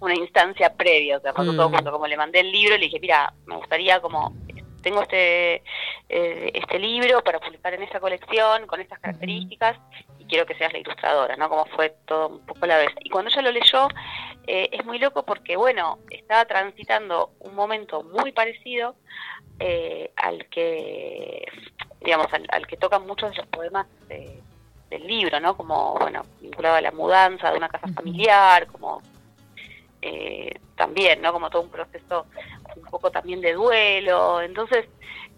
[0.00, 1.84] una instancia previa, o sea, pasó todo mm.
[1.84, 4.34] como le mandé el libro, le dije, mira, me gustaría como
[4.82, 5.62] tengo este
[6.08, 9.76] eh, este libro para publicar en esta colección con estas características
[10.18, 11.48] y quiero que seas la ilustradora, ¿no?
[11.48, 12.90] Como fue todo un poco a la vez.
[13.00, 13.88] Y cuando ella lo leyó,
[14.46, 18.96] eh, es muy loco porque, bueno, estaba transitando un momento muy parecido
[19.60, 21.46] eh, al que,
[22.00, 25.56] digamos, al, que tocan muchos de los poemas del libro, ¿no?
[25.56, 29.02] Como, bueno, vinculado a la mudanza de una casa familiar, como
[30.02, 31.32] eh, también, ¿no?
[31.32, 32.26] Como todo un proceso
[32.76, 34.40] un poco también de duelo.
[34.40, 34.86] Entonces,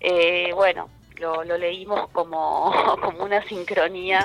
[0.01, 4.25] eh, bueno, lo, leímos como, como una sincronía,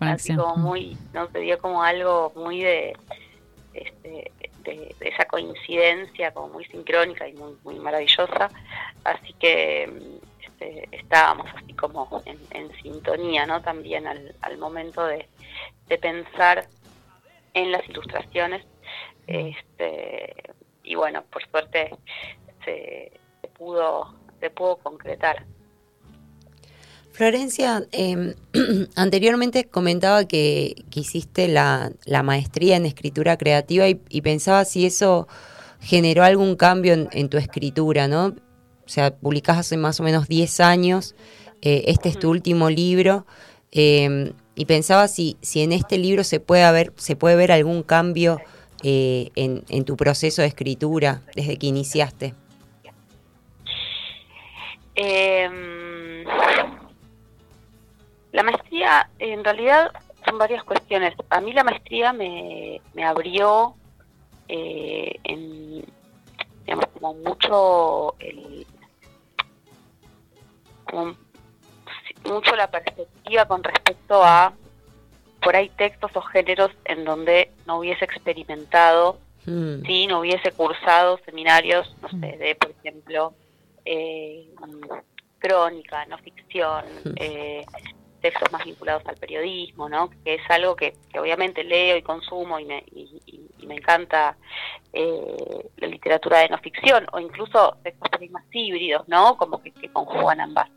[0.00, 2.96] así como muy, no sería como algo muy de,
[3.74, 4.32] este,
[4.64, 8.50] de, esa coincidencia, como muy sincrónica y muy, muy maravillosa.
[9.04, 9.84] Así que
[10.40, 13.60] este, estábamos así como en, sintonía, ¿no?
[13.62, 15.28] También al, al momento de,
[15.88, 16.66] de pensar
[17.54, 18.64] en las ilustraciones
[19.28, 20.34] este,
[20.82, 21.90] y bueno, por suerte
[22.64, 23.12] se,
[23.58, 25.44] pudo, se pudo concretar.
[27.12, 28.34] Florencia, em,
[28.96, 31.92] anteriormente comentaba que, hiciste la,
[32.24, 35.28] maestría en escritura creativa y, pensaba si eso
[35.80, 38.26] generó algún cambio en, tu escritura, ¿no?
[38.26, 41.14] O sea, publicás hace más o menos 10 años,
[41.60, 43.26] eh, este es tu último libro,
[43.72, 47.82] em, y pensaba si, si en este libro se puede, haber, se puede ver algún
[47.82, 48.40] cambio
[48.82, 52.34] eh, en, tu proceso de escritura desde que iniciaste?
[54.94, 56.24] Em,
[58.32, 59.92] la maestría, en realidad,
[60.24, 61.14] son varias cuestiones.
[61.30, 63.74] A mí la maestría me, abrió
[64.48, 65.84] eh, en,
[66.94, 68.66] como mucho el,
[72.24, 74.52] mucho la perspectiva con respecto a
[75.40, 79.82] por ahí textos o géneros en donde no hubiese experimentado, mm.
[79.86, 80.06] ¿sí?
[80.06, 82.38] no hubiese cursado seminarios, no sé, mm.
[82.38, 83.34] de, por ejemplo,
[83.84, 84.48] eh,
[85.38, 87.10] crónica, no ficción, mm.
[87.16, 87.64] eh,
[88.20, 90.10] textos más vinculados al periodismo, ¿no?
[90.10, 93.20] que es algo que, obviamente leo y consumo y me, y,
[93.66, 94.36] me encanta
[94.94, 99.36] eh, la literatura de no ficción, o incluso textos más híbridos, ¿no?
[99.36, 100.70] como que, que conjugan ambas,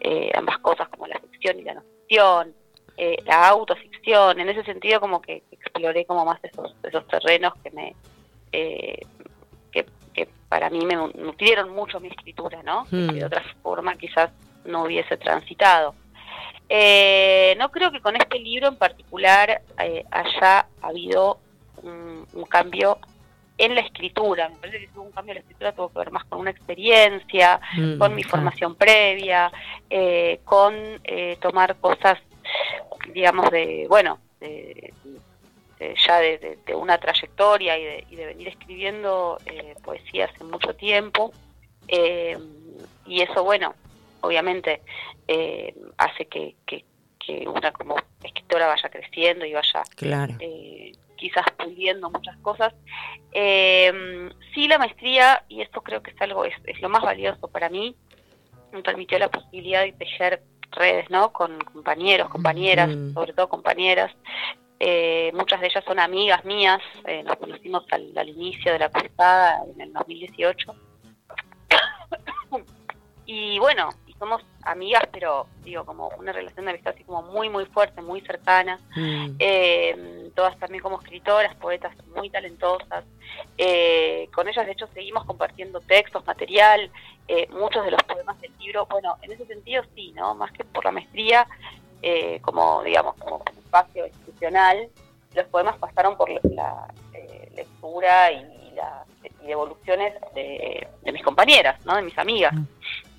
[0.00, 2.54] eh, ambas cosas, como la ficción y la no ficción.
[3.04, 7.72] Eh, la autoficción, en ese sentido como que exploré como más esos, esos terrenos que
[7.72, 7.96] me
[8.52, 9.04] eh,
[9.72, 12.84] que, para mí me nutrieron mucho mi escritura, ¿no?
[12.92, 13.08] Hmm.
[13.08, 14.30] de otra forma quizás
[14.64, 15.96] no hubiese transitado.
[16.68, 21.38] Eh, no creo que con este libro en particular haya habido
[21.82, 22.98] un, cambio
[23.58, 24.48] en la escritura.
[24.48, 26.38] Me parece que si hubo un cambio en la escritura tuvo que ver más con
[26.38, 29.50] una experiencia, hmm, con mi formación previa,
[30.44, 30.74] con
[31.40, 32.18] tomar cosas
[33.12, 34.92] digamos, de, bueno, de,
[36.06, 41.32] ya de, una trayectoria y de, y venir escribiendo eh, poesía hace mucho tiempo.
[41.88, 42.38] Eh,
[43.06, 43.74] y eso, bueno,
[44.20, 44.82] obviamente
[45.26, 46.84] eh, hace que, que,
[47.46, 49.84] una como escritora vaya creciendo y vaya
[51.16, 52.74] quizás pudiendo muchas cosas.
[53.32, 57.68] sí, la maestría, y esto creo que es algo, es, es lo más valioso para
[57.68, 57.94] mí,
[58.72, 61.32] me permitió la posibilidad de tejer redes, ¿no?
[61.32, 64.12] Con compañeros, compañeras, sobre todo compañeras.
[64.80, 69.60] Eh, muchas de ellas son amigas mías, eh, nos conocimos al, inicio de la cursada
[69.72, 70.74] en el 2018.
[73.26, 73.90] y bueno,
[74.22, 78.20] somos amigas, pero digo, como una relación de amistad así como muy, muy fuerte, muy
[78.20, 78.78] cercana.
[78.94, 79.34] Mm.
[79.40, 83.04] Eh, todas también como escritoras, poetas muy talentosas.
[83.58, 86.88] Eh, con ellas, de hecho, seguimos compartiendo textos, material,
[87.26, 88.86] eh, muchos de los poemas del libro.
[88.86, 90.36] Bueno, en ese sentido sí, ¿no?
[90.36, 91.44] Más que por la maestría,
[92.00, 94.88] eh, como, digamos, como espacio institucional,
[95.34, 99.04] los poemas pasaron por la eh, lectura y las
[99.42, 101.96] y devoluciones de, de mis compañeras, ¿no?
[101.96, 102.54] De mis amigas.
[102.54, 102.66] Mm.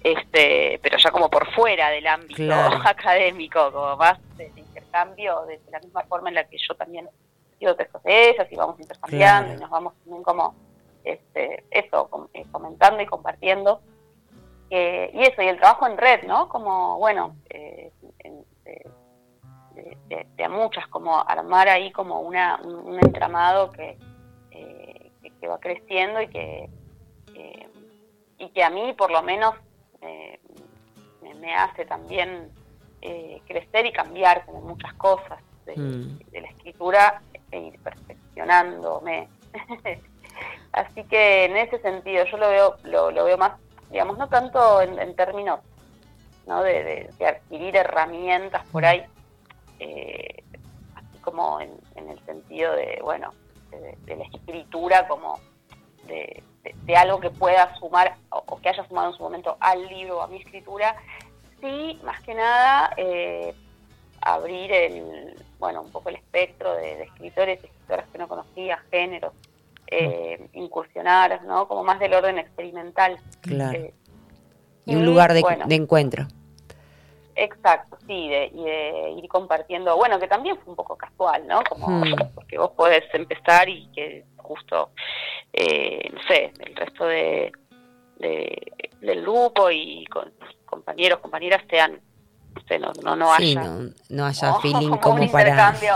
[0.04, 2.78] Este, pero ya como por fuera del ámbito Claro.
[2.86, 7.10] académico, como más de, de intercambio, de la misma forma en la que yo también
[7.58, 9.58] sigo textos de ellas y vamos intercambiando Claro.
[9.58, 10.56] y nos vamos también como,
[11.06, 13.82] este, eso, com- eh, comentando y compartiendo.
[14.70, 16.50] Eh, y eso, y el trabajo en red, ¿no?
[16.50, 18.44] Como, bueno, eh, en-
[19.76, 23.98] de, de- a muchas, como armar ahí como una, un, un entramado que,
[24.52, 26.70] eh, que, que va creciendo y que,
[27.36, 27.68] eh,
[28.38, 29.56] y que a mí por lo menos
[30.06, 30.40] eh,
[31.22, 32.50] me, me hace también
[33.02, 36.18] eh, crecer y cambiar como muchas cosas de, Mm.
[36.32, 39.28] de la escritura e ir perfeccionándome.
[40.72, 43.54] Así que en ese sentido yo lo veo, lo, lo veo más,
[43.92, 45.60] digamos, no tanto en, en términos
[46.48, 46.64] ¿no?
[46.64, 49.04] de, de- de adquirir herramientas por ahí,
[49.80, 50.44] eh,
[50.96, 53.34] así como en, en el sentido de, bueno,
[53.72, 55.40] de, de la escritura como
[56.08, 59.58] de, de- de algo que pueda sumar o, o que haya sumado en su momento
[59.60, 60.96] al libro o a mi escritura,
[61.62, 63.54] sí, más que nada, eh,
[64.22, 68.78] abrir el, bueno, un poco el espectro de, de escritores y escritoras que no conocía,
[68.92, 69.34] géneros,
[69.88, 71.68] eh, incursionar, ¿no?
[71.68, 73.18] Como más del orden experimental.
[73.42, 73.78] Claro.
[73.78, 73.94] Eh,
[74.86, 75.66] Y un y, lugar de, bueno.
[75.68, 76.26] de encuentro.
[77.36, 81.64] Exacto, sí, de, y de ir compartiendo, bueno, que también fue un poco casual, ¿no?
[81.68, 82.16] Como, Hmm.
[82.36, 84.92] porque vos podés empezar y que justo,
[85.52, 87.52] eh, no sé, el resto de,
[88.18, 90.32] de- del grupo y con,
[90.66, 92.00] compañeros, compañeras sean,
[92.80, 94.60] no no, no, no sí, haya no, no haya ¿no?
[94.60, 95.50] feeling un como para...
[95.50, 95.96] intercambio.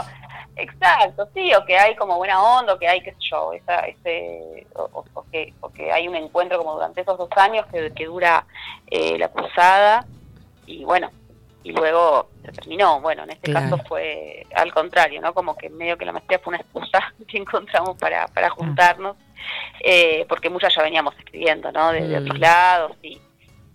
[0.59, 3.81] Exacto, sí, o que hay como buena onda, o que hay, qué sé yo, esa,
[3.81, 7.91] ese, o, o- que, o que hay un encuentro como durante esos dos años que,
[7.93, 8.43] que dura
[8.87, 10.03] eh, la cruzada
[10.65, 11.11] y bueno,
[11.67, 13.01] y luego se terminó.
[13.01, 13.71] Bueno, en este Claro.
[13.71, 15.33] caso fue al contrario, ¿no?
[15.33, 19.17] Como que medio que la maestría fue una excusa que encontramos para, para juntarnos,
[19.81, 21.91] eh, porque muchas ya veníamos escribiendo, ¿no?
[21.91, 22.23] De, de Mm.
[22.23, 23.19] otros lados y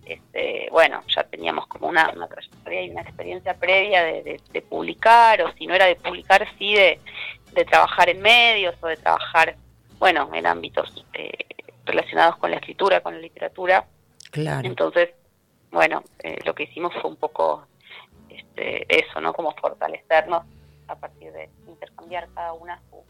[0.05, 4.61] este, bueno, ya teníamos como una, una trayectoria y una experiencia previa de, de- de
[4.61, 6.99] publicar, o si no era de publicar, sí de,
[7.53, 9.55] de trabajar en medios o de trabajar,
[9.99, 11.31] bueno, en ámbitos eh,
[11.85, 13.85] relacionados con la escritura, con la literatura.
[14.31, 14.67] Claro.
[14.67, 15.11] Entonces,
[15.71, 17.65] bueno, eh, lo que hicimos fue un poco
[18.55, 19.33] este, eso, ¿no?
[19.33, 20.43] Como fortalecernos
[20.87, 23.03] a partir de intercambiar cada una su,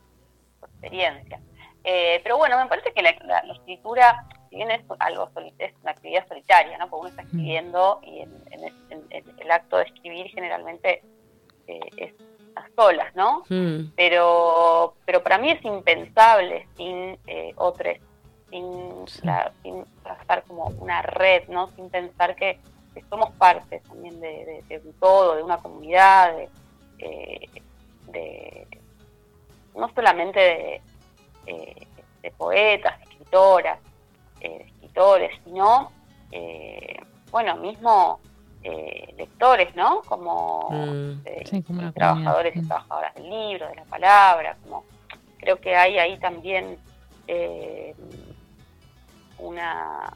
[0.60, 1.40] su experiencia.
[1.84, 5.30] Eh, pero bueno, me parece que la, la- la escritura, si bien es algo
[5.60, 6.90] es una actividad solitaria, ¿no?
[6.90, 11.04] Porque uno está escribiendo y en, en el, en- en el acto de escribir generalmente
[11.68, 12.14] eh, es
[12.56, 13.44] a solas, ¿no?
[13.50, 17.98] Mm, pero pero para mí es impensable sin eh, otros,
[18.50, 19.22] sin, Sí.
[19.26, 21.68] la- sin trazar como una red, ¿no?
[21.70, 22.60] Sin pensar que,
[22.94, 26.50] que somos parte también de, de- de un todo, de una comunidad, de,
[27.00, 27.50] eh,
[28.08, 28.68] de-
[29.76, 30.82] no solamente de,
[31.48, 31.88] eh,
[32.22, 33.80] de poetas, de escritoras,
[34.42, 35.92] eh, de escritores, sino,
[36.32, 36.98] eh,
[37.32, 38.20] bueno, mismo
[38.66, 40.02] eh, lectores, ¿no?
[40.04, 44.86] Como mm, eh, Sí, como una trabajadores y trabajadoras del libro, de la palabra, como
[45.38, 46.78] creo que hay ahí también
[47.28, 47.94] eh,
[49.40, 50.14] una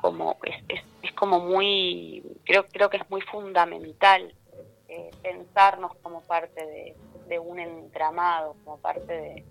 [0.00, 4.34] como es, es, es como muy creo creo que es muy fundamental
[4.88, 6.96] eh, pensarnos como parte de,
[7.28, 9.44] de un entramado como parte de,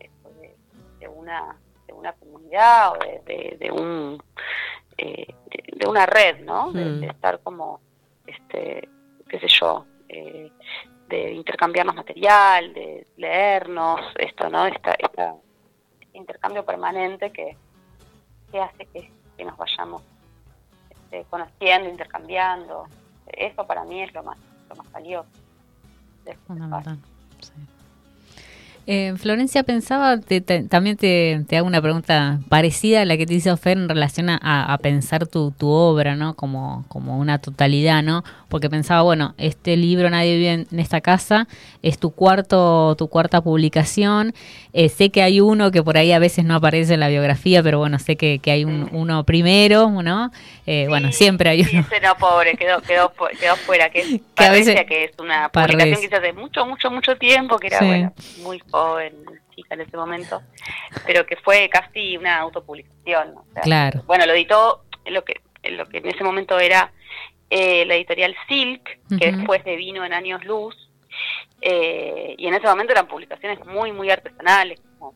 [0.00, 0.56] eso, de,
[0.98, 1.56] de una
[1.86, 4.22] de una comunidad o de, un
[4.98, 5.26] eh,
[5.76, 7.00] de, una red no de, Mm.
[7.00, 7.80] de estar como
[8.26, 8.88] este
[9.28, 10.50] qué sé yo eh,
[11.08, 15.34] de intercambiarnos material de leernos esto no esta, esta
[16.00, 17.56] este intercambio permanente que,
[18.50, 20.02] que hace que, que nos vayamos
[21.06, 22.86] este, conociendo intercambiando
[23.26, 24.38] eso para mí es lo más
[24.68, 25.28] lo más valioso
[26.18, 26.98] este Fundamental.
[27.40, 27.52] sí.
[28.88, 33.26] Eh, Florencia pensaba, te- te- también te, te hago una pregunta parecida a la que
[33.26, 34.36] te hizo Fer en relación a,
[34.72, 36.34] a pensar tu, tu obra, ¿no?
[36.34, 38.22] Como, como una totalidad, ¿no?
[38.48, 41.48] Porque pensaba, bueno, este libro Nadie vive en, en esta casa
[41.82, 44.32] es tu cuarto, tu cuarta publicación.
[44.72, 47.62] Eh, sé que hay uno que por ahí a veces no aparece en la biografía,
[47.64, 50.30] pero bueno, sé que, que hay un, uno primero, ¿no?
[50.66, 51.80] Eh, bueno, siempre hay uno.
[51.80, 55.48] ese no, pobre, quedó, quedó, quedó fuera, que es Que a veces- que es una
[55.48, 57.84] publicación que hice hace mucho, mucho, mucho tiempo, que era, Sí.
[57.86, 59.24] bueno, muy joven,
[59.54, 60.42] chica en ese momento,
[61.06, 63.38] pero que fue casi una autopublicación.
[63.38, 64.02] o sea, Claro.
[64.06, 66.92] Bueno, lo editó, lo que lo que en ese momento era
[67.50, 70.76] eh, la editorial Silk, que después de vino en años luz,
[71.60, 75.14] eh, y en ese momento eran publicaciones muy, muy artesanales, como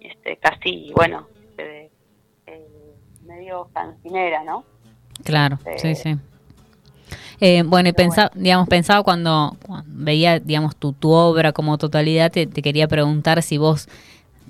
[0.00, 1.90] este, casi, bueno, este,
[2.46, 2.66] eh,
[3.22, 4.64] medio cancinera, ¿no?
[5.24, 6.16] Claro, sí, Este, sí.
[7.40, 12.30] Eh, bueno, y pensaba, digamos, pensaba cuando, cuando veía, digamos, tu, tu obra como totalidad,
[12.30, 13.88] te, te quería preguntar si vos,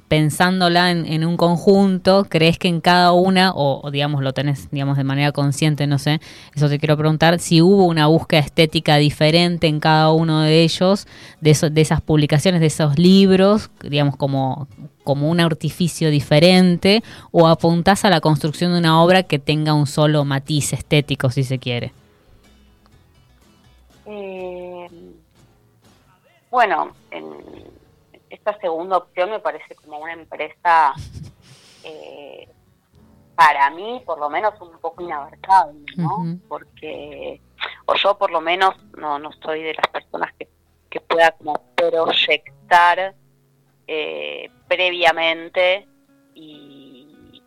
[0.09, 4.71] pensándola en, en un conjunto, crees que en cada una, o, o, digamos, lo tenés,
[4.71, 6.21] digamos, de manera consciente, no sé,
[6.55, 11.07] eso te quiero preguntar, si hubo una búsqueda estética diferente en cada uno de ellos,
[11.41, 14.69] de, eso, de esas publicaciones, de esos libros, digamos, como,
[15.05, 19.87] como un artificio diferente, o apuntás a la construcción de una obra que tenga un
[19.87, 21.93] solo matiz estético, si se quiere.
[24.07, 24.89] Eh,
[26.51, 27.35] bueno, en
[28.31, 30.95] esta segunda opción me parece como una empresa,
[31.83, 32.49] eh,
[33.35, 36.19] para mí, por lo menos, un poco inabarcable, ¿no?
[36.49, 37.41] Porque,
[37.87, 40.49] o yo por lo menos, no, no soy de las personas que,
[40.91, 43.15] que pueda como proyectar
[43.89, 45.87] eh, previamente
[46.35, 47.43] y,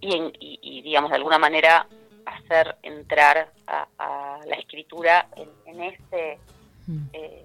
[0.00, 1.86] y, en- y- y, digamos, de alguna manera
[2.28, 6.38] hacer entrar a, a la escritura en, en este
[6.86, 7.02] Mm.
[7.12, 7.44] eh,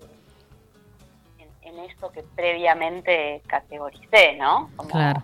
[1.38, 4.70] en, en esto que previamente categoricé, ¿no?
[4.78, 5.22] Como- Claro.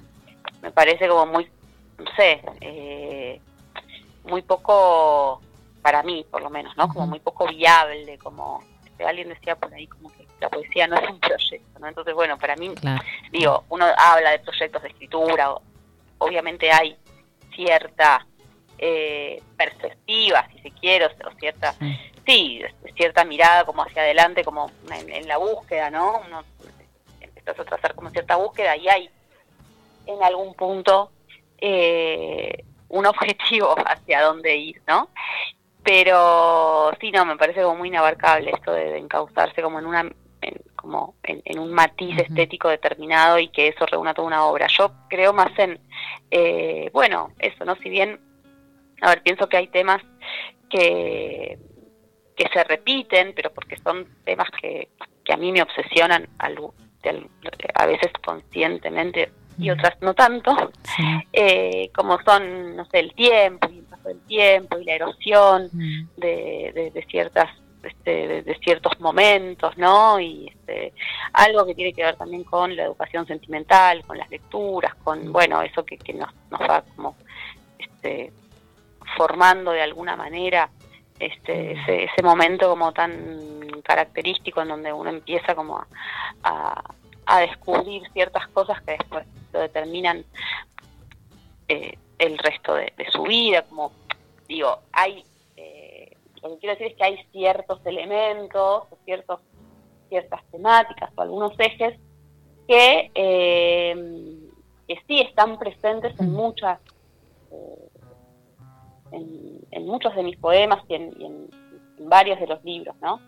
[0.62, 1.50] Me parece como muy,
[1.98, 3.40] no sé, eh,
[4.26, 5.42] muy poco,
[5.82, 6.90] para mí por lo menos, ¿no?
[6.90, 8.62] Como muy poco viable, como
[9.08, 11.88] alguien decía por ahí como que la poesía no es un proyecto, ¿no?
[11.88, 13.02] Entonces, bueno, para mí Claro.
[13.32, 15.56] digo, uno habla de proyectos de escritura,
[16.18, 16.98] obviamente hay
[17.56, 18.26] cierta
[18.80, 21.74] eh, perspectiva, si se quiere, o, o cierta,
[22.26, 22.62] Sí.
[22.96, 26.22] cierta mirada como hacia adelante, como en, en la búsqueda, ¿no?
[26.28, 26.44] Uno
[27.48, 29.10] a trazar como cierta búsqueda y hay
[30.06, 31.12] en algún punto
[31.58, 35.10] eh, un objetivo hacia dónde ir, ¿no?
[35.84, 40.02] Pero sí, no, me parece como muy inabarcable esto de, de encauzarse como en una
[40.02, 44.68] en- como en, en un matiz estético determinado y que eso reúna toda una obra.
[44.68, 45.80] Yo creo más en,
[46.32, 47.76] eh, bueno, eso, ¿no?
[47.78, 48.20] Si bien,
[49.02, 50.02] a ver, pienso que hay temas
[50.70, 51.58] que,
[52.36, 54.90] que se repiten, pero porque son temas que,
[55.24, 56.58] que a mí me obsesionan al-
[57.76, 60.56] a veces conscientemente y otras no tanto,
[60.96, 61.04] Sí.
[61.34, 65.70] eh, como son, no sé, el tiempo y el paso del tiempo y la erosión
[65.74, 66.08] Mm.
[66.18, 67.50] de, de- de ciertas
[67.82, 70.20] este, de, de ciertos momentos, ¿no?
[70.20, 70.92] Y este,
[71.32, 75.62] algo que tiene que ver también con la educación sentimental, con las lecturas, con, bueno,
[75.62, 77.16] eso que, que nos, nos va como
[77.78, 78.34] este,
[79.18, 80.70] formando de alguna manera
[81.20, 85.78] este, ese, ese momento como tan característico en donde uno empieza como
[86.44, 86.84] a,
[87.26, 90.26] a- descubrir ciertas cosas que después lo determinan
[91.68, 93.92] eh, el resto de, de su vida, como
[94.48, 95.24] digo, hay
[95.56, 99.42] eh, lo que quiero decir es que hay ciertos elementos, o ciertos,
[100.10, 102.00] ciertas temáticas o algunos ejes
[102.68, 103.96] que, eh,
[104.88, 106.80] que sí están presentes en muchas,
[109.12, 111.50] en, en muchos de mis poemas y en, y en-
[112.00, 113.20] en varios de los libros, ¿no?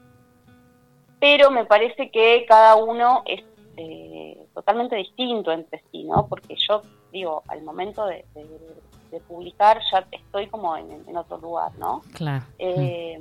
[1.20, 3.44] Pero me parece que cada uno es
[3.78, 6.28] eh, totalmente distinto entre sí, ¿no?
[6.28, 8.76] Porque yo digo, al momento de, de-
[9.12, 12.02] de publicar ya estoy como en, otro lugar, ¿no?
[12.14, 12.46] Claro.
[12.60, 13.20] Eh,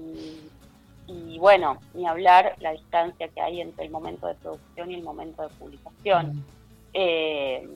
[1.09, 5.03] y bueno, ni hablar la distancia que hay entre el momento de producción y el
[5.03, 6.37] momento de publicación.
[6.37, 6.45] Mm.
[6.95, 7.69] Eh,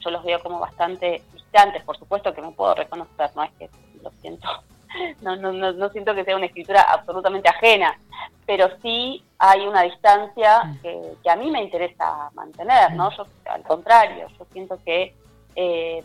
[0.00, 3.70] yo los veo como bastante distantes, por supuesto que me puedo reconocer, no es que
[4.02, 4.48] lo siento,
[5.22, 7.98] no, no, siento que sea una escritura absolutamente ajena,
[8.46, 13.10] pero sí hay una distancia que, a mí me interesa mantener, ¿no?
[13.16, 15.14] Yo, al contrario, yo siento que
[15.54, 16.02] eh,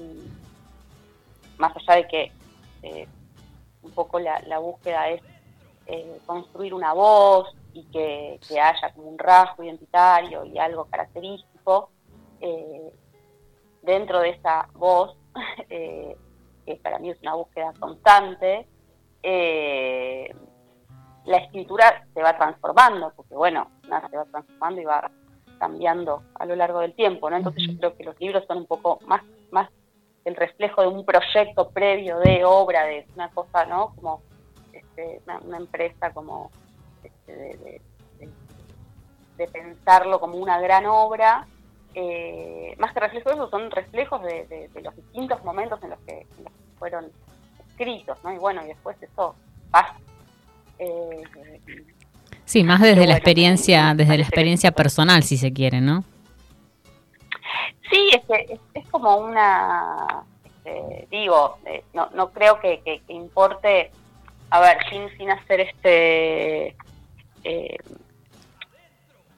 [1.57, 2.31] más allá de que
[2.83, 3.07] eh,
[3.81, 5.21] un poco la, búsqueda es
[5.87, 11.89] eh, construir una voz y que, que haya como un rasgo identitario y algo característico,
[13.81, 15.15] dentro de esa voz,
[16.65, 18.67] que para mí es una búsqueda constante,
[19.23, 20.33] eh,
[21.25, 25.09] la escritura se va transformando, porque bueno, nada se va transformando y va
[25.59, 27.37] cambiando a lo largo del tiempo, ¿no?
[27.37, 29.69] Entonces yo creo que los libros son un poco más, más
[30.25, 33.93] el reflejo de un proyecto previo de obra, de una cosa, ¿no?
[33.95, 34.21] Como
[34.73, 36.51] este, una, una empresa como
[37.03, 37.81] este, de, de-
[38.19, 38.29] de-
[39.37, 41.47] de pensarlo como una gran obra,
[41.95, 45.89] eh, más que reflejos de eso, son reflejos de, de- de los distintos momentos en
[45.91, 47.11] los que, en los que fueron
[47.69, 48.33] escritos, ¿no?
[48.33, 49.35] Y bueno, y después eso
[49.71, 49.95] pasa.
[50.79, 51.23] Eh,
[52.45, 56.03] Sí, más desde la experiencia, desde la experiencia personal, si se quiere, ¿no?
[57.89, 63.01] Sí, es, que es, es como una este, digo, eh, no, no creo que, que,
[63.13, 63.89] importe,
[64.51, 66.75] a ver, sin, sin hacer este,
[67.43, 67.77] eh,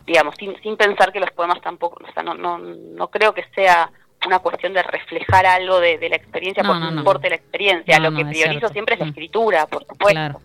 [0.07, 3.43] digamos, sin, sin pensar que los poemas tampoco, o sea, no, no, no creo que
[3.53, 3.91] sea
[4.25, 7.99] una cuestión de reflejar algo de, la experiencia porque no, importe la experiencia.
[7.99, 9.09] Lo que priorizo siempre es la mm.
[9.09, 10.41] escritura, por supuesto.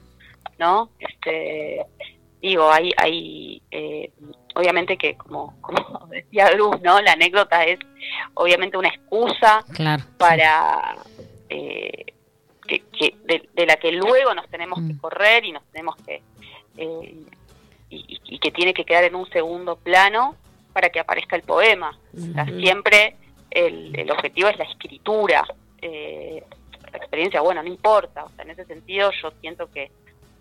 [0.59, 0.91] ¿No?
[0.99, 1.85] Este,
[2.41, 4.11] digo, hay, hay eh,
[4.55, 7.01] obviamente que como, como decía Luz, ¿no?
[7.01, 7.79] La anécdota es
[8.35, 9.65] obviamente una excusa
[10.19, 10.97] para
[11.49, 12.05] eh,
[12.67, 14.99] que, de, la que luego nos tenemos que mm.
[14.99, 16.23] correr y nos tenemos que
[16.77, 17.15] eh,
[17.93, 20.35] y, que tiene que quedar en un segundo plano
[20.73, 21.97] para que aparezca el poema.
[22.59, 23.17] siempre
[23.51, 25.45] el, el, objetivo es la escritura.
[25.81, 26.43] Eh,
[26.91, 28.25] la experiencia, bueno, no importa.
[28.25, 29.91] O sea, en ese sentido yo siento que,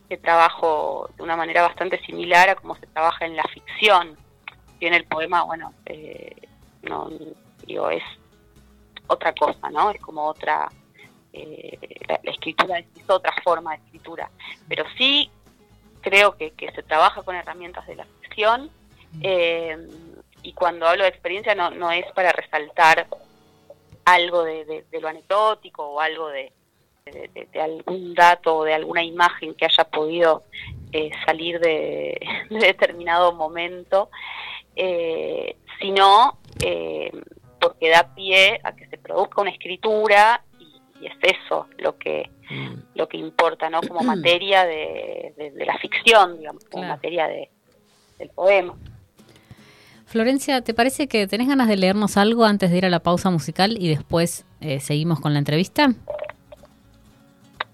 [0.10, 4.18] que trabajo de una manera bastante similar a como se trabaja en la ficción.
[4.80, 6.36] Y en el poema, bueno, eh,
[6.82, 7.10] no
[7.66, 8.04] digo, es
[9.08, 9.92] otra cosa, ¿no?
[9.92, 10.70] Es como otra,
[11.34, 11.78] eh,
[12.08, 14.30] la, escritura es, otra forma de escritura.
[14.68, 15.30] Pero sí
[16.02, 18.70] creo que, que se trabaja con herramientas de la ficción.
[19.22, 19.78] Eh,
[20.44, 23.08] y cuando hablo de experiencia no, no es para resaltar
[24.06, 26.52] algo de, lo anecdótico o algo de,
[27.60, 30.44] algún dato o de alguna imagen que haya podido
[30.92, 34.10] eh, salir de, determinado momento,
[34.76, 37.12] eh, sino eh,
[37.60, 40.44] porque da pie a que se produzca una escritura
[41.02, 42.96] y, es eso lo que mm.
[42.96, 43.82] lo que importa, ¿no?
[43.82, 48.76] Como materia de, la ficción, digamos, como materia del poema.
[50.06, 53.30] Florencia, ¿te parece que tenés ganas de leernos algo antes de ir a la pausa
[53.30, 55.94] musical y después eh, seguimos con la entrevista?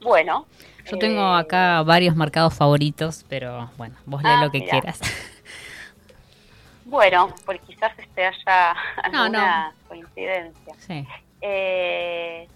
[0.02, 0.46] Bueno.
[0.86, 5.02] Yo tengo eh, acá varios marcados favoritos, pero bueno, vos lee ah, lo que quieras.
[6.86, 8.72] Bueno, porque quizás este haya
[9.04, 10.74] alguna coincidencia.
[10.80, 11.06] Sí.
[11.42, 12.48] Eh,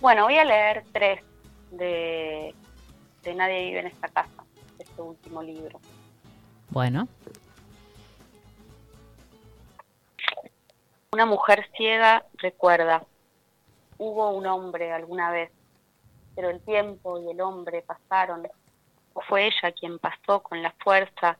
[0.00, 1.22] bueno, voy a leer tres
[1.70, 2.54] de,
[3.22, 4.44] de Nadie vive en esta casa,
[4.78, 5.80] este último libro.
[6.70, 7.08] Bueno.
[11.12, 13.02] Una mujer ciega recuerda,
[13.96, 15.50] hubo un hombre alguna vez,
[16.34, 18.46] pero el tiempo y el hombre pasaron,
[19.14, 21.38] o fue ella quien pasó con la fuerza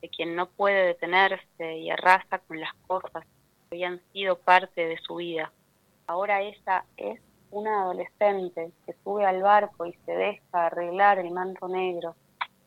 [0.00, 4.98] de quien no puede detenerse y arrasa con las cosas que habían sido parte de
[4.98, 5.52] su vida.
[6.06, 7.20] Ahora ella es
[7.50, 12.14] una adolescente que sube al barco y se deja arreglar el manto negro,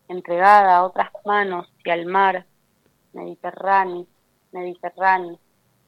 [0.08, 2.46] entregada a otras manos y al mar,
[3.14, 4.06] Mediterráneo,
[4.52, 5.40] Mediterráneo,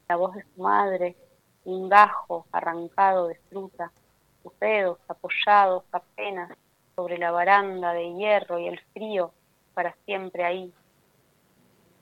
[0.08, 1.16] la voz de su madre,
[1.64, 3.92] un gajo arrancado de fruta,
[4.42, 6.56] sus dedos apoyados apenas
[6.94, 9.32] sobre la baranda de hierro y el frío
[9.74, 10.72] para siempre ahí.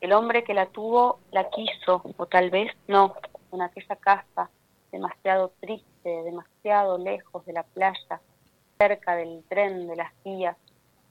[0.00, 3.14] El hombre que la tuvo la quiso, o tal vez no,
[3.52, 4.50] en aquella casa,
[4.92, 8.20] demasiado triste, demasiado lejos de la playa,
[8.78, 10.56] cerca del tren de las vías,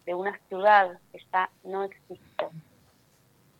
[0.06, 2.48] de una ciudad que ya no existe.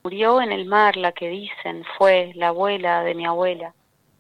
[0.04, 3.74] Murió en el mar la que dicen fue la abuela de mi abuela.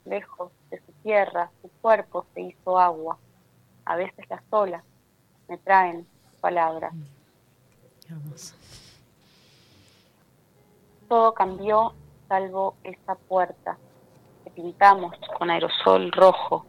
[0.05, 3.17] Lejos de su tierra, su cuerpo se hizo agua.
[3.85, 4.83] A veces las olas
[5.47, 6.07] me traen
[6.39, 6.93] palabras.
[11.09, 11.93] Todo cambió
[12.27, 13.77] salvo esa puerta
[14.43, 16.65] que pintamos con aerosol rojo,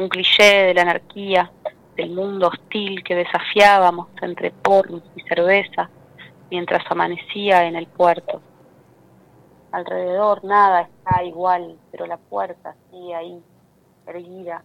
[0.00, 1.52] un cliché de la anarquía,
[1.94, 5.90] del mundo hostil que desafiábamos entre pornos y cerveza
[6.50, 8.40] mientras amanecía en el puerto.
[9.72, 13.42] Alrededor nada está igual, pero la puerta sigue ahí,
[14.06, 14.64] erguida,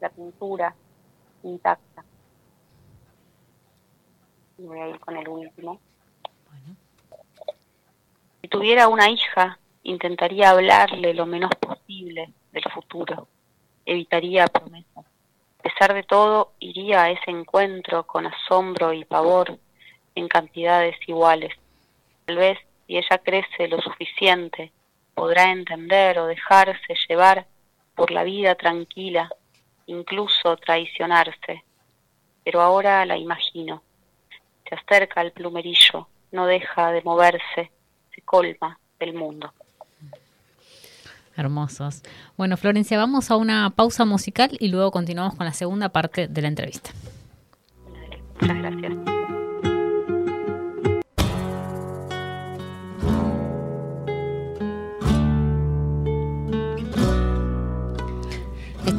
[0.00, 0.74] la pintura
[1.42, 2.04] intacta.
[4.58, 5.80] Voy a ir con el último.
[8.40, 13.26] Si tuviera una hija, intentaría hablarle lo menos posible del futuro.
[13.90, 15.04] Evitaría promesas.
[15.58, 19.58] A pesar de todo, iría a ese encuentro con asombro y pavor
[20.14, 21.52] en cantidades iguales.
[22.24, 24.70] Tal vez si ella crece lo suficiente,
[25.12, 27.48] podrá entender o dejarse llevar
[27.96, 29.28] por la vida tranquila,
[29.86, 31.64] incluso traicionarse.
[32.44, 33.82] Pero ahora la imagino.
[34.68, 37.72] Se acerca al plumerillo, no deja de moverse,
[38.14, 39.52] se colma del mundo.
[41.36, 42.02] Hermosos.
[42.36, 46.42] Bueno, Florencia, vamos a una pausa musical y luego continuamos con la segunda parte de
[46.42, 46.90] la entrevista.
[48.40, 49.20] Muchas gracias.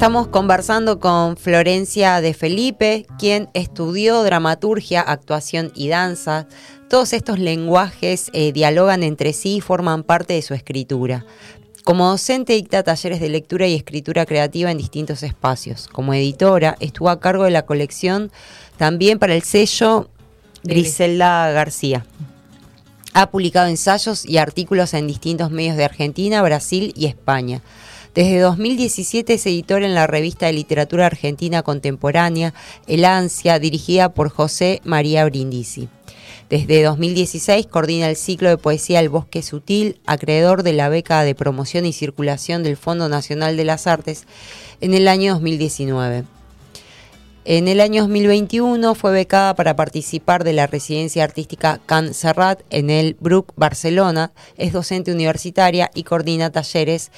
[0.02, 6.48] Estamos conversando con Florencia de Felipe, quien estudió dramaturgia, actuación y danza.
[6.90, 11.24] Todos estos lenguajes eh, dialogan entre sí y forman parte de su escritura.
[11.84, 15.88] Como docente dicta talleres de lectura y escritura creativa en distintos espacios.
[15.88, 18.32] Como editora estuvo a cargo de la colección
[18.78, 20.10] también para el sello
[20.64, 22.06] Griselda García.
[23.14, 27.62] Ha publicado ensayos y artículos en distintos medios de Argentina, Brasil y España.
[28.14, 32.54] Desde 2017 es editor en la revista de literatura argentina contemporánea
[32.86, 35.90] El Ansia, dirigida por José María Brindisi.
[36.52, 41.34] Desde 2016 coordina el ciclo de poesía El Bosque Sutil, acreedor de la beca de
[41.34, 44.26] promoción y circulación del Fondo Nacional de las Artes
[44.82, 46.26] en el año 2019.
[47.46, 52.90] En el año 2021 fue becada para participar de la residencia artística Can Serrat en
[52.90, 54.34] el Bruc, Barcelona.
[54.58, 57.14] Es docente universitaria y coordina talleres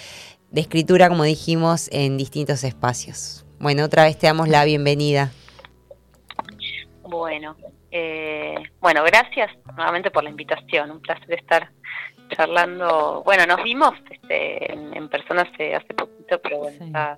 [0.51, 3.45] de escritura, como dijimos, en distintos espacios.
[3.59, 5.31] Bueno, otra vez te damos la bienvenida.
[7.23, 7.55] Bueno,
[7.89, 10.91] eh, bueno, gracias nuevamente por la invitación.
[10.91, 11.69] Un placer estar
[12.35, 13.23] charlando.
[13.23, 17.17] Bueno, nos vimos este, en, persona hace, hace poquito, pero bueno,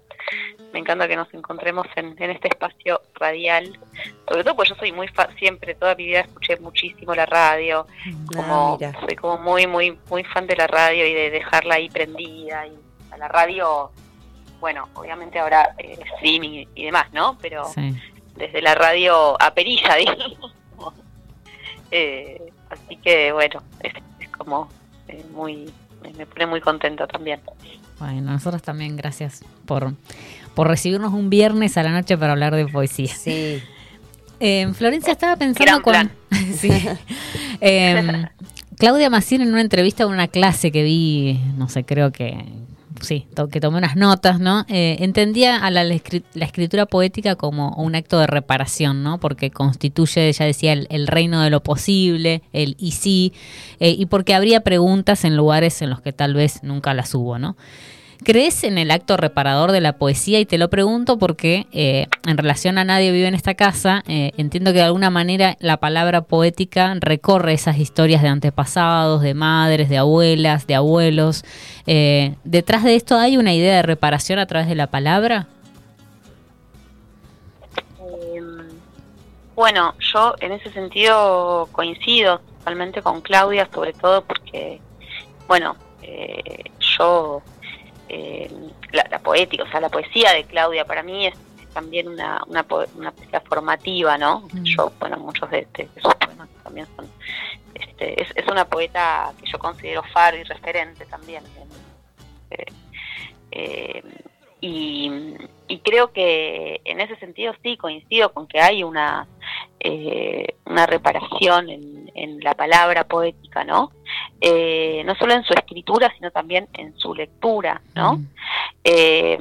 [0.71, 3.79] me encanta que nos encontremos en, este espacio radial.
[4.27, 7.87] Sobre todo porque yo soy muy siempre, toda mi vida escuché muchísimo la radio.
[8.37, 8.77] Ah, como,
[9.07, 12.67] soy como muy, muy, muy fan de la radio y de dejarla ahí prendida.
[12.67, 12.77] Y
[13.09, 13.89] a la radio,
[14.59, 17.39] bueno, obviamente ahora eh, streaming y demás, ¿no?
[17.41, 17.63] Pero
[18.35, 20.53] desde la radio a perilla, digamos.
[21.91, 23.93] Eh, así que bueno, es,
[24.37, 24.69] como
[25.07, 25.71] eh, muy,
[26.17, 27.39] me pone muy contento también.
[27.99, 29.93] Bueno, nosotros también gracias por,
[30.53, 33.13] por recibirnos un viernes a la noche para hablar de poesía.
[33.13, 33.63] Sí.
[34.41, 36.11] Eh, Florencia estaba pensando con...
[36.57, 36.69] sí.
[37.61, 38.27] Em,
[38.77, 42.43] Claudia Maciel en una entrevista en una clase que vi, no sé, creo que
[43.05, 44.65] sí, que tomé unas notas, ¿no?
[44.67, 49.19] Eh, entendía a la, escritura poética como un acto de reparación, ¿no?
[49.19, 53.33] Porque constituye, ya decía, el, reino de lo posible, el y sí,
[53.79, 57.39] eh, y porque habría preguntas en lugares en los que tal vez nunca las hubo,
[57.39, 57.55] ¿no?
[58.25, 60.39] ¿Crees en el acto reparador de la poesía?
[60.39, 64.31] Y te lo pregunto porque eh, en relación a Nadie vive en esta casa, eh,
[64.35, 69.89] entiendo que de alguna manera la palabra poética recorre esas historias de antepasados, de madres,
[69.89, 71.45] de abuelas, de abuelos.
[71.85, 75.45] Eh, ¿Detrás de esto hay una idea de reparación a través de la palabra?
[78.33, 78.57] Em,
[79.55, 84.81] bueno, yo en ese sentido coincido totalmente con Claudia, sobre todo porque,
[85.47, 85.75] bueno,
[86.97, 87.43] yo
[88.09, 88.49] eh,
[88.91, 91.35] la, poética, o sea, la poesía de Claudia para mí es,
[91.73, 94.47] también una, una, poesía formativa, ¿no?
[94.53, 94.63] Mm.
[94.63, 95.67] Yo, bueno, muchos de,
[96.01, 97.07] sus poemas también son...
[97.73, 101.43] Este, es, una poeta que yo considero faro y referente también.
[102.51, 102.65] Eh,
[103.51, 104.03] eh,
[104.61, 109.27] y, creo que en ese sentido sí coincido con que hay una,
[110.65, 113.91] una reparación en, en la palabra poética, ¿no?
[114.41, 118.21] Eh, no solo en su escritura, sino también en su lectura, ¿no?
[118.83, 119.37] Eh,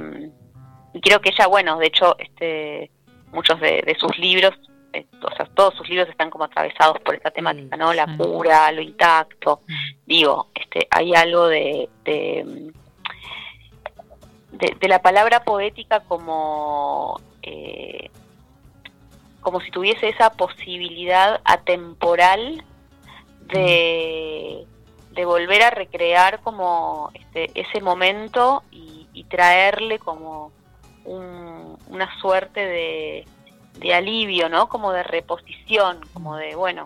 [0.92, 2.90] y creo que ella, bueno, de hecho, este,
[3.32, 4.53] muchos de, sus libros,
[4.92, 7.95] eh, o sea, todos sus libros están como atravesados por esta temática, ¿no?
[7.95, 9.61] La cura, lo intacto.
[10.05, 12.72] Digo, este, hay algo de, de,
[14.88, 17.20] la palabra poética como
[19.45, 22.64] como si tuviese esa posibilidad atemporal
[23.42, 24.66] de,
[25.24, 28.92] volver a recrear como este, ese momento y,
[29.30, 30.53] traerle como
[31.05, 33.26] una suerte de,
[33.78, 34.68] de, alivio, ¿no?
[34.68, 36.84] Como de reposición, como de, bueno,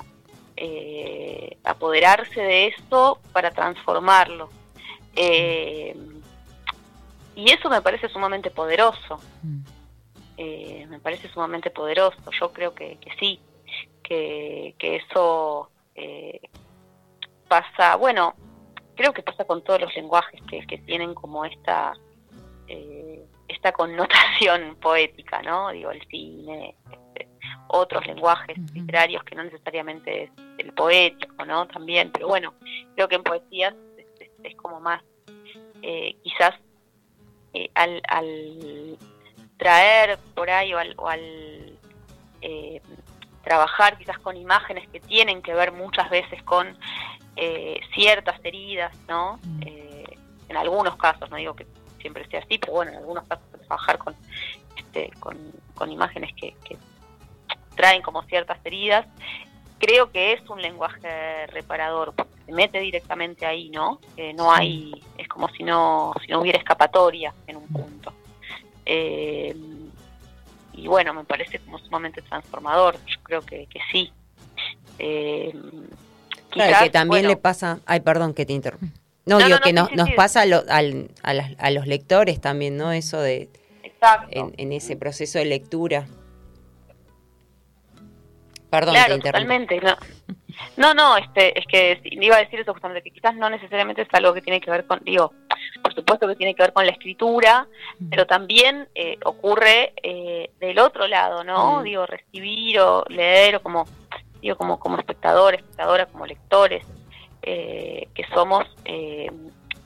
[0.57, 4.49] eh, apoderarse de esto para transformarlo.
[5.15, 5.95] Eh,
[7.37, 9.21] y eso me parece sumamente poderoso.
[10.39, 12.19] Eh, me parece sumamente poderoso.
[12.39, 13.41] Yo creo que, que sí,
[14.03, 15.71] que, que eso
[17.49, 18.35] pasa, bueno,
[18.95, 21.93] creo que pasa con todos los lenguajes que, que tienen como esta
[22.69, 25.71] eh, esta connotación poética, ¿no?
[25.71, 27.29] Digo, el cine, este,
[27.69, 31.67] otros lenguajes literarios que no necesariamente es el poético, ¿no?
[31.67, 32.53] También, pero bueno,
[32.95, 33.75] creo que en poesías
[34.43, 35.03] es, como más,
[35.83, 36.55] eh, quizás
[37.55, 38.99] eh, al, al,
[39.59, 41.79] traer por ahí o al, o al
[43.49, 46.77] trabajar quizás con imágenes que tienen que ver muchas veces con
[47.35, 49.39] eh, ciertas heridas, ¿no?
[49.43, 49.63] Mm.
[49.65, 50.19] Eh,
[50.51, 51.67] en algunos casos, no digo que
[51.99, 54.15] siempre sea así, pero bueno, en algunos casos trabajar con,
[54.77, 56.55] este, con, imágenes que,
[57.75, 59.07] traen como ciertas heridas,
[59.79, 64.01] creo que es un lenguaje reparador, porque se mete directamente ahí, ¿no?
[64.35, 68.13] no hay, es como si no, si no hubiera escapatoria en un punto.
[68.91, 69.55] Eh,
[70.73, 74.11] y bueno, me parece como sumamente transformador, yo creo que, que sí.
[74.99, 75.53] Eh,
[76.51, 78.87] claro, que también le pasa, ay, perdón que te interrumpo.
[79.27, 81.87] No, No, digo no, que nos, nos pasa a, lo- al- a las- a los
[81.87, 82.93] lectores también, ¿no?
[82.93, 83.51] Eso de
[83.83, 84.29] Exacto.
[84.31, 86.07] en, en ese proceso de lectura.
[88.71, 89.81] Perdón, claro, te totalmente.
[89.81, 89.97] No.
[90.77, 94.09] no, no, este, es que iba a decir eso justamente, que quizás no necesariamente es
[94.13, 95.33] algo que tiene que ver con, digo,
[95.99, 97.67] supuesto que tiene que ver con la escritura,
[98.11, 101.81] pero también eh, ocurre eh, del otro lado, ¿no?
[101.81, 101.83] Mm.
[101.85, 103.87] Digo, recibir o leer o como,
[104.41, 106.85] digo, como, como espectador, espectadora, como lectores,
[107.43, 109.31] eh, que somos, eh,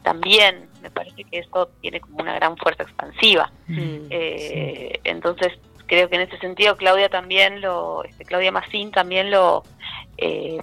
[0.02, 3.50] también me parece que eso tiene como una gran fuerza expansiva.
[3.68, 5.52] Mm, Eh, Entonces,
[5.86, 9.62] creo que en ese sentido Claudia también lo, este, Claudia Massín también lo,
[10.16, 10.58] eh,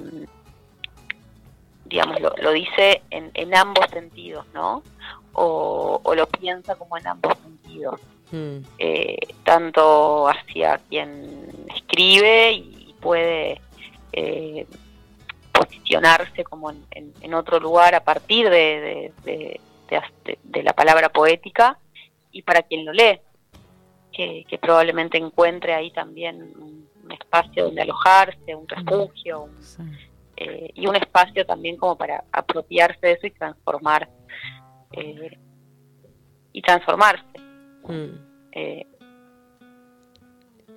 [1.86, 4.84] digamos, lo, lo dice en, en ambos sentidos, ¿no?
[5.42, 12.94] O, o lo piensa como en ambos sentidos, mm, eh, tanto hacia quien escribe y
[13.00, 13.62] puede
[14.12, 14.66] eh,
[15.54, 19.60] posicionarse como en, en- en otro lugar a partir de, de- de-
[20.26, 21.78] de- de la palabra poética
[22.32, 23.20] y para quien lo lee,
[24.12, 29.84] que, que probablemente encuentre ahí también un, un espacio donde alojarse, un refugio un- Sí.
[30.38, 34.10] eh, y un espacio también como para apropiarse de eso y transformar
[34.94, 35.38] eh,
[36.54, 37.24] y transformarse.
[37.84, 38.08] mm.
[38.54, 38.88] eh,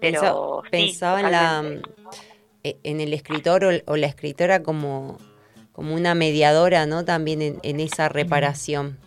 [0.01, 1.81] pero sí, pensaba en la
[2.65, 5.19] eh, en el escritor o, o la escritora como,
[5.73, 7.05] como una mediadora, ¿no?
[7.05, 8.99] También en, en esa reparación.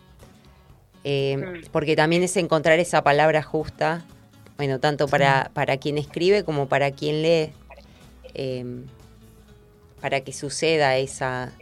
[1.08, 1.66] Eh, Mm.
[1.70, 4.04] Porque también es encontrar esa palabra justa,
[4.56, 7.52] bueno, tanto para, para quien escribe como para quien lee,
[8.34, 8.64] eh,
[10.00, 11.52] para que suceda esa...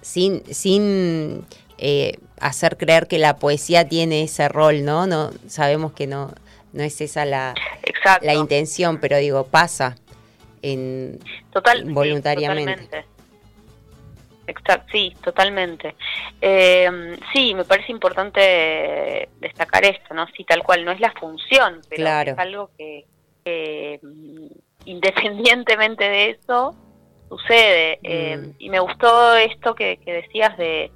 [0.00, 1.44] Sin, sin
[1.84, 5.08] eh, hacer creer que la poesía tiene ese rol, ¿no?
[5.08, 6.30] no sabemos que no,
[6.72, 8.24] no es esa la, Exacto.
[8.24, 9.96] la intención, pero digo, pasa
[10.62, 11.18] en
[11.52, 12.72] Total, sí, involuntariamente.
[12.84, 13.06] totalmente.
[14.46, 15.94] Exacto, sí, totalmente.
[16.40, 20.26] Eh, sí, me parece importante destacar esto, ¿no?
[20.36, 22.32] Sí, tal cual, no es la función, pero Claro.
[22.32, 23.04] es algo que,
[23.44, 24.46] que, mm,
[24.84, 26.76] independientemente de eso,
[27.28, 27.98] sucede.
[28.04, 28.50] Eh, Mm.
[28.58, 30.90] y me gustó esto que, que decías de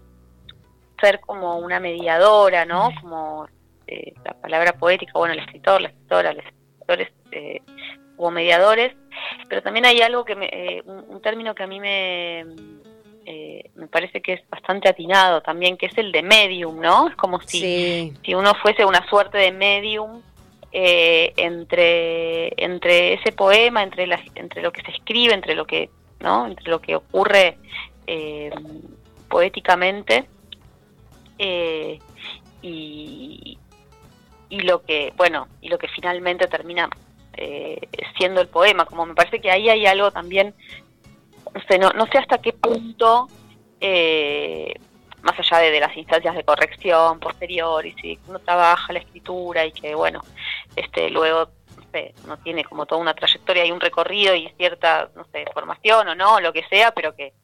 [1.00, 2.90] ser como una mediadora, ¿no?
[3.00, 3.48] Como
[3.86, 7.62] eh, la palabra poética, bueno, el escritor, la escritora, los escritores eh,
[8.16, 8.94] como mediadores,
[9.48, 12.44] pero también hay algo que me, eh, un, un término que a mí me,
[13.28, 17.08] eh, me parece que es bastante atinado también, que es el de medium, ¿no?
[17.08, 20.22] Es como si, Sí, si uno fuese una suerte de medium
[20.70, 25.90] eh, entre, entre ese poema, entre, la, entre lo que se escribe, entre lo que,
[26.20, 26.46] ¿no?
[26.46, 27.58] entre lo que ocurre
[28.06, 28.50] eh,
[29.28, 30.28] poéticamente
[31.38, 31.98] eh,
[32.62, 33.58] y,
[34.48, 36.88] y lo que, bueno, y lo que finalmente termina
[37.36, 40.54] eh, siendo el poema, como me parece que ahí hay algo también,
[41.52, 43.28] no sé, no, no sé hasta qué punto,
[43.80, 44.74] eh,
[45.22, 49.94] más allá de, las instancias de corrección posteriores, y uno trabaja la escritura y que,
[49.94, 50.22] bueno,
[50.76, 55.10] este luego, no sé, no tiene como toda una trayectoria y un recorrido y cierta,
[55.14, 57.34] no sé, formación o no, lo que sea, pero que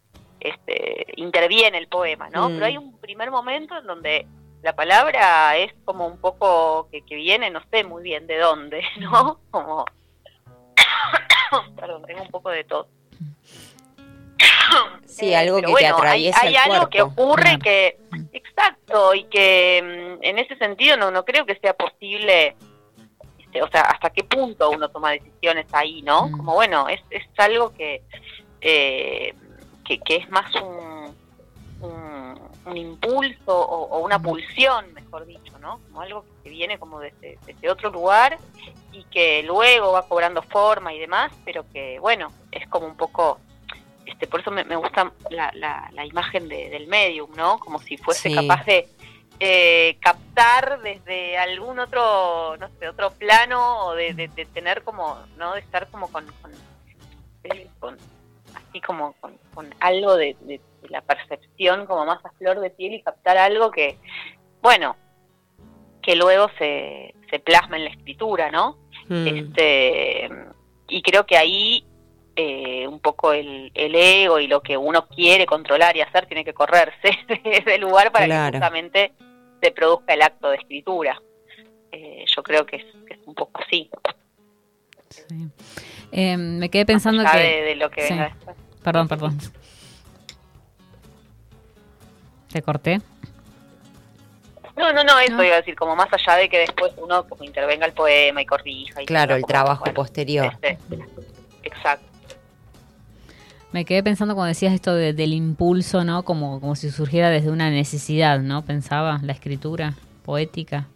[0.42, 2.48] este, interviene el poema, ¿no?
[2.48, 2.54] Mm.
[2.54, 4.26] Pero hay un primer momento en donde
[4.62, 8.82] la palabra es como un poco que, que viene, no sé muy bien de dónde,
[8.98, 9.40] ¿no?
[9.50, 9.84] Como...
[11.76, 12.86] Perdón, tengo un poco de tos.
[15.06, 17.98] sí, algo que te bueno, hay- atraviesa hay, el algo que ocurre que...
[18.32, 22.54] Exacto, y que mm, en ese sentido no, no creo que sea posible,
[23.38, 26.28] este, o sea, hasta qué punto uno toma decisiones ahí, ¿no?
[26.28, 26.32] Mm.
[26.36, 28.02] Como bueno, es, es algo que,
[28.60, 29.34] eh,
[29.98, 31.14] que, que es más un,
[31.80, 35.80] un, un impulso o, o una pulsión, mejor dicho, ¿no?
[35.86, 38.38] Como algo que viene como desde, desde otro lugar
[38.92, 43.40] y que luego va cobrando forma y demás, pero que bueno, es como un poco,
[44.06, 47.58] este, por eso me, me gusta la, la, la imagen de- del medium, ¿no?
[47.58, 48.34] Como si fuese Sí.
[48.34, 48.88] capaz de
[49.40, 55.18] eh, captar desde algún otro, no sé, otro plano o de, de- de tener como,
[55.36, 55.54] ¿no?
[55.54, 56.52] De estar como con, con,
[57.44, 57.98] eh, con-
[58.72, 62.70] así como con, con algo de, de- de la percepción como más a flor de
[62.70, 63.98] piel y captar algo que,
[64.62, 64.96] bueno,
[66.02, 68.78] que luego se, se plasma en la escritura, ¿no?
[69.08, 70.28] Mm, Este,
[70.88, 71.86] y creo que ahí
[72.34, 76.44] eh, un poco el, el ego y lo que uno quiere controlar y hacer tiene
[76.44, 78.52] que correrse de ese lugar para Claro.
[78.52, 79.12] que justamente
[79.62, 81.20] se produzca el acto de escritura.
[81.92, 83.88] Eh, yo creo que es, que es un poco así,
[85.10, 85.46] Sí.
[86.10, 87.38] Eh, me quedé pensando que...
[87.38, 88.14] de, de lo que sí.
[88.14, 88.56] venga después.
[88.82, 89.38] Perdón, perdón.
[92.52, 93.00] ¿Te corté?
[94.76, 95.44] No, no, no, eso No.
[95.44, 98.46] iba a decir, como más allá de que después uno como intervenga el poema y
[98.46, 99.02] corrija.
[99.02, 100.52] Y Claro, el trabajo bueno, posterior.
[100.62, 100.78] este,
[101.62, 102.06] exacto.
[103.72, 106.24] Me quedé pensando cuando decías esto del impulso, ¿no?
[106.24, 108.62] Como, como si surgiera desde una necesidad, ¿no?
[108.64, 109.94] Pensaba la escritura
[110.26, 110.88] poética.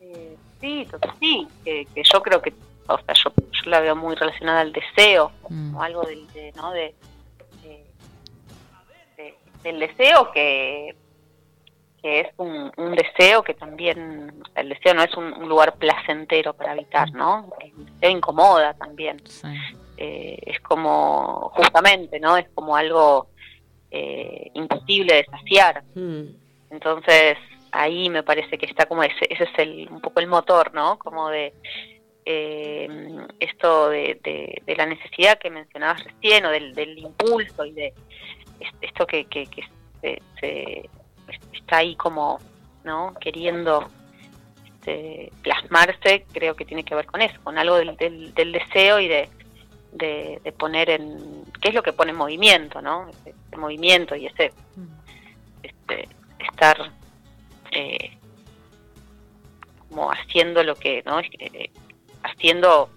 [0.00, 0.86] Eh, sí,
[1.20, 2.52] sí, que, yo creo que,
[2.88, 3.32] o sea, yo,
[3.66, 5.78] la veo muy relacionada al deseo, mm.
[5.78, 6.70] algo del, de, ¿no?
[6.72, 6.94] De,
[9.62, 10.94] del deseo que,
[12.00, 17.10] que es un, deseo que también, el deseo no es un, lugar placentero para habitar,
[17.12, 17.50] ¿no?
[17.60, 19.20] El deseo incomoda también.
[19.96, 22.36] Eh, es como, justamente, ¿no?
[22.36, 23.28] Es como algo
[23.90, 25.82] eh, imposible de saciar.
[25.94, 26.26] Hmm.
[26.70, 27.36] Entonces,
[27.72, 30.98] ahí me parece que está como ese, ese es el, un poco el motor, ¿no?
[30.98, 31.54] Como de
[32.26, 32.88] eh,
[33.40, 37.94] esto de, la necesidad que mencionabas recién, o del, del impulso y de
[38.80, 39.48] esto que, que,
[40.40, 40.90] se,
[41.52, 42.38] está ahí como,
[42.84, 43.14] ¿no?
[43.20, 43.88] Queriendo
[44.64, 49.08] este, plasmarse, creo que tiene que ver con eso, con algo del, del deseo y
[49.08, 49.28] de,
[49.92, 53.08] de, poner en qué es lo que pone en movimiento, ¿no?
[53.08, 54.52] Ese, movimiento y ese
[55.62, 56.08] este,
[56.38, 56.92] estar
[57.70, 58.18] eh,
[59.88, 61.20] como haciendo lo que, ¿no?
[61.20, 61.70] Eh,
[62.30, 62.90] haciendo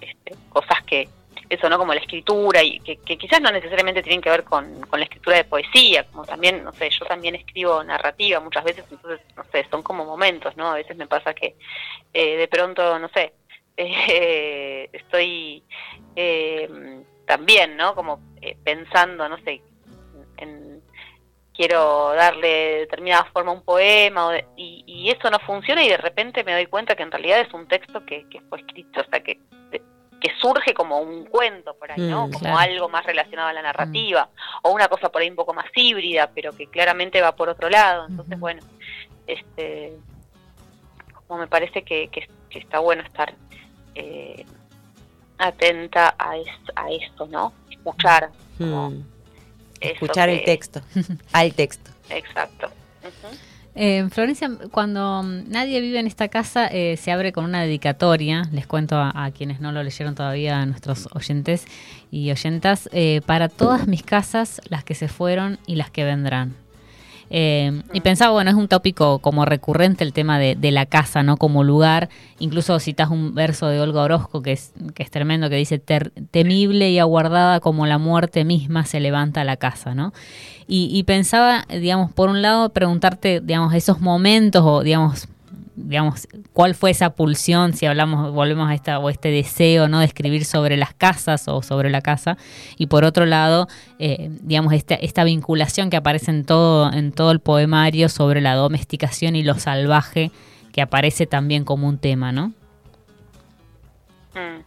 [0.00, 1.08] este, cosas que
[1.48, 1.78] eso, ¿no?
[1.78, 5.36] Como la escritura y que, quizás no necesariamente tienen que ver con, con, la escritura
[5.36, 9.66] de poesía, como también, no sé, yo también escribo narrativa muchas veces, entonces, no sé,
[9.68, 10.70] son como momentos, ¿no?
[10.70, 11.56] A veces me pasa que
[12.14, 13.32] eh, de pronto, no sé,
[13.76, 15.62] eh, estoy
[16.14, 17.94] eh, también, ¿no?
[17.94, 19.62] Como eh, pensando, no sé,
[20.36, 20.79] en,
[21.60, 26.54] quiero darle determinada forma a un poema y, eso no funciona y de repente me
[26.54, 29.38] doy cuenta que en realidad es un texto que, fue escrito, o sea, que,
[29.70, 32.28] que surge como un cuento por ahí, ¿no?
[32.28, 34.30] Mm, como algo más relacionado a la narrativa
[34.62, 37.68] o una cosa por ahí un poco más híbrida, pero que claramente va por otro
[37.68, 38.06] lado.
[38.08, 38.62] Entonces, bueno,
[39.26, 39.92] este
[41.26, 43.34] como me parece que, que está bueno estar
[43.94, 44.46] eh,
[45.36, 46.36] atenta a,
[46.76, 47.52] a, esto, ¿no?
[47.68, 48.30] Escuchar.
[48.58, 49.02] Hmm.
[49.80, 50.82] Escuchar el texto,
[51.32, 51.90] al texto.
[52.08, 52.70] Exacto.
[53.74, 58.66] Eh, Florencia, cuando nadie vive en esta casa, eh, se abre con una dedicatoria, les
[58.66, 61.64] cuento a, quienes no lo leyeron todavía, a nuestros oyentes
[62.10, 62.90] y oyentas,
[63.26, 66.56] para todas mis casas, las que se fueron y las que vendrán.
[67.30, 71.36] Eh, y pensaba, bueno, es un tópico como recurrente el tema de, la casa, ¿no?
[71.36, 72.08] Como lugar.
[72.38, 76.90] Incluso citas un verso de Olga Orozco que es, que es tremendo, que dice, temible
[76.90, 80.12] y aguardada como la muerte misma se levanta la casa, ¿no?
[80.66, 85.28] Y, y pensaba, digamos, por un lado, preguntarte, digamos, esos momentos o, digamos,
[85.84, 90.00] digamos, cuál fue esa pulsión, si hablamos, volvemos a esta, o este deseo, ¿no?
[90.00, 92.36] De escribir sobre las casas o sobre la casa.
[92.76, 93.68] Y por otro lado,
[93.98, 98.54] eh, digamos, esta, esta vinculación que aparece en todo, en todo el poemario sobre la
[98.54, 100.30] domesticación y lo salvaje,
[100.72, 102.52] que aparece también como un tema, ¿no?
[104.34, 104.62] Mm.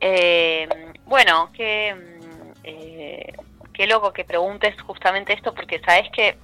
[0.00, 0.68] Eh,
[1.04, 3.32] bueno, qué, mm, eh,
[3.72, 6.36] qué loco que preguntes justamente esto, porque sabes que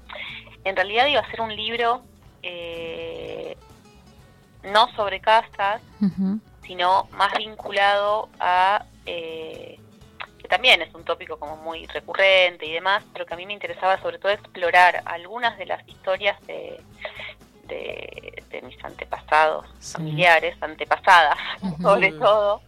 [0.65, 2.03] en realidad iba a ser un libro
[2.43, 3.16] eh,
[4.67, 5.81] no sobre casas,
[6.63, 9.79] sino más vinculado a, eh,
[10.39, 13.53] que también es un tópico como muy recurrente y demás, pero que a mí me
[13.53, 16.81] interesaba sobre todo explorar algunas de las historias de,
[17.69, 21.39] de, mis antepasados familiares, antepasadas
[21.83, 22.63] sobre todo.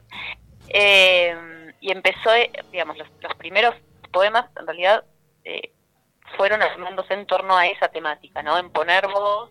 [0.68, 1.34] Eh,
[1.80, 2.30] y empezó,
[2.70, 3.74] digamos, los, los, primeros
[4.12, 5.04] poemas en realidad
[5.44, 5.72] eh,
[6.36, 8.58] fueron armándose en torno a esa temática, ¿no?
[8.58, 9.50] En poner voz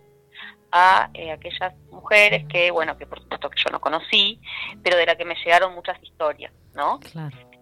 [0.72, 4.40] a eh, aquellas mujeres que, bueno, que por supuesto que yo no conocí,
[4.84, 7.00] pero de la que me llegaron muchas historias, ¿no?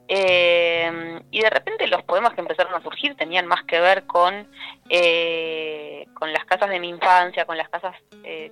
[0.07, 4.47] Eh, y de repente los poemas que empezaron a surgir tenían más que ver con,
[4.87, 8.51] eh, con las casas de mi infancia, con las casas de,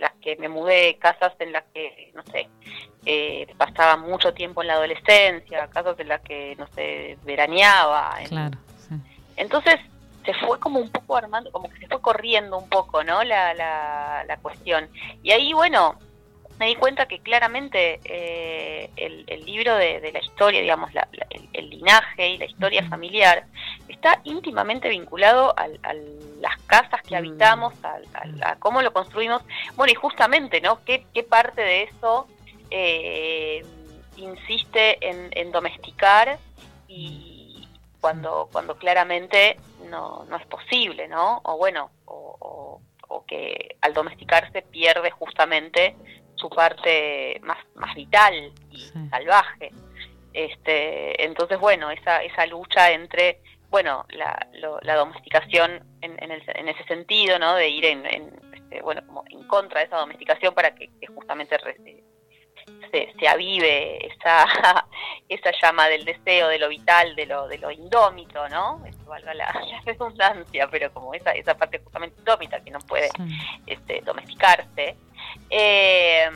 [0.00, 2.48] las que me mudé, casas en las que, no sé,
[3.56, 8.18] pasaba mucho tiempo en la adolescencia, casas en las que, no sé, veraneaba.
[8.28, 8.58] Claro,
[9.36, 9.76] Entonces,
[10.26, 13.24] se fue como un poco armando, como que se fue corriendo un poco, ¿no?
[13.24, 14.88] La, la, cuestión.
[15.22, 15.98] Y ahí, bueno,
[16.58, 20.90] me di cuenta que claramente eh, el, libro de, la historia, digamos,
[21.52, 23.44] el, linaje y la historia familiar
[23.88, 27.18] está íntimamente vinculado a las casas que mm.
[27.18, 27.74] habitamos,
[28.42, 29.42] a, cómo lo construimos.
[29.76, 30.84] Bueno, y justamente, ¿no?
[30.84, 32.26] ¿Qué, qué parte de eso
[32.70, 33.64] eh,
[34.16, 36.38] insiste en, domesticar
[36.88, 37.35] y
[38.06, 39.56] cuando, cuando claramente
[39.90, 41.40] no, no es posible, ¿no?
[41.42, 42.80] O bueno, o,
[43.26, 45.96] que al domesticarse pierde justamente
[46.36, 48.78] su parte más, más vital y
[49.10, 49.72] salvaje.
[50.32, 54.46] Este, entonces, bueno, esa, esa lucha entre, bueno, la,
[54.82, 57.56] la domesticación en, en, en, ese sentido, ¿no?
[57.56, 61.58] De ir en, este, bueno, como en contra de esa domesticación para que, justamente
[62.90, 64.46] se, se avive esa,
[65.28, 68.84] esa llama del deseo, de lo vital, de lo, de lo indómito, ¿no?
[68.86, 69.52] Esto valga la,
[69.84, 73.08] redundancia, pero como esa, esa parte justamente indómita que no puede
[73.66, 74.96] este, domesticarse.
[75.50, 76.30] Eh,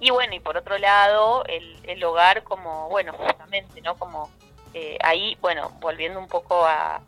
[0.00, 3.96] y bueno, y por otro lado, el, el hogar como, bueno, justamente, ¿no?
[3.96, 4.30] Como
[4.74, 7.00] eh, ahí, bueno, volviendo un poco a,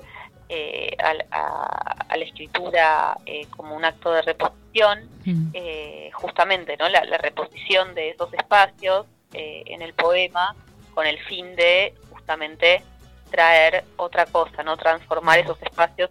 [0.48, 5.48] eh, a, la escritura eh, como un acto de reposición, mm.
[5.54, 6.88] eh, justamente ¿no?
[6.88, 10.54] La, reposición de esos espacios en el poema
[10.94, 12.82] con el fin de justamente
[13.30, 16.10] traer otra cosa, no transformar esos espacios,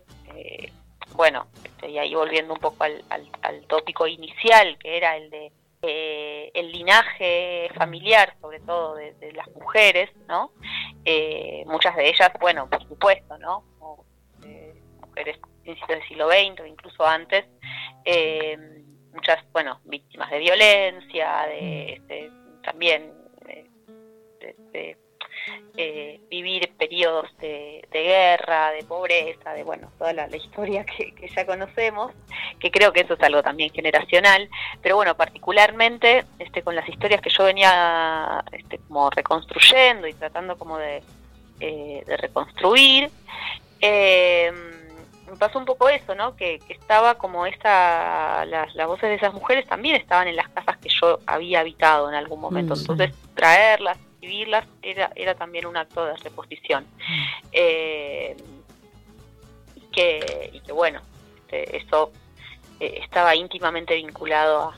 [1.14, 3.02] bueno, este, y ahí volviendo un poco al,
[3.68, 5.52] tópico inicial, que era el de
[6.54, 10.52] el linaje familiar, sobre todo de, las mujeres, ¿no?
[11.66, 13.64] muchas de ellas, bueno, por supuesto, ¿no?
[15.24, 17.46] Principios del siglo XX o incluso antes,
[18.04, 18.58] eh,
[19.14, 22.30] muchas, bueno, víctimas de violencia, de, este,
[22.64, 23.12] también
[24.72, 24.98] de,
[25.78, 32.14] eh, vivir periodos de, guerra, de pobreza, de bueno, toda la, historia que, ya conocemos,
[32.60, 34.50] que creo que eso es algo también generacional,
[34.82, 40.58] pero bueno, particularmente este, con las historias que yo venía este, como reconstruyendo y tratando
[40.58, 41.04] como de,
[41.60, 43.10] eh, de reconstruir,
[43.82, 44.52] eh,
[45.28, 46.36] me pasó un poco eso, ¿no?
[46.36, 50.90] Que, estaba como esa, las, voces de esas mujeres también estaban en las casas que
[50.90, 52.76] yo había habitado en algún momento.
[52.76, 52.80] Mm.
[52.80, 56.86] Entonces, traerlas, vivirlas, era, era también un acto de reposición.
[57.52, 58.36] Eh,
[59.76, 61.02] y, que, y que, bueno,
[61.46, 62.12] este, eso
[62.80, 64.78] eh, estaba íntimamente vinculado a,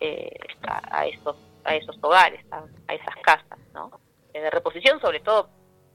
[0.00, 3.90] eh, a, esos, a esos hogares, a, esas casas, ¿no?
[4.32, 5.50] de reposición, sobre todo,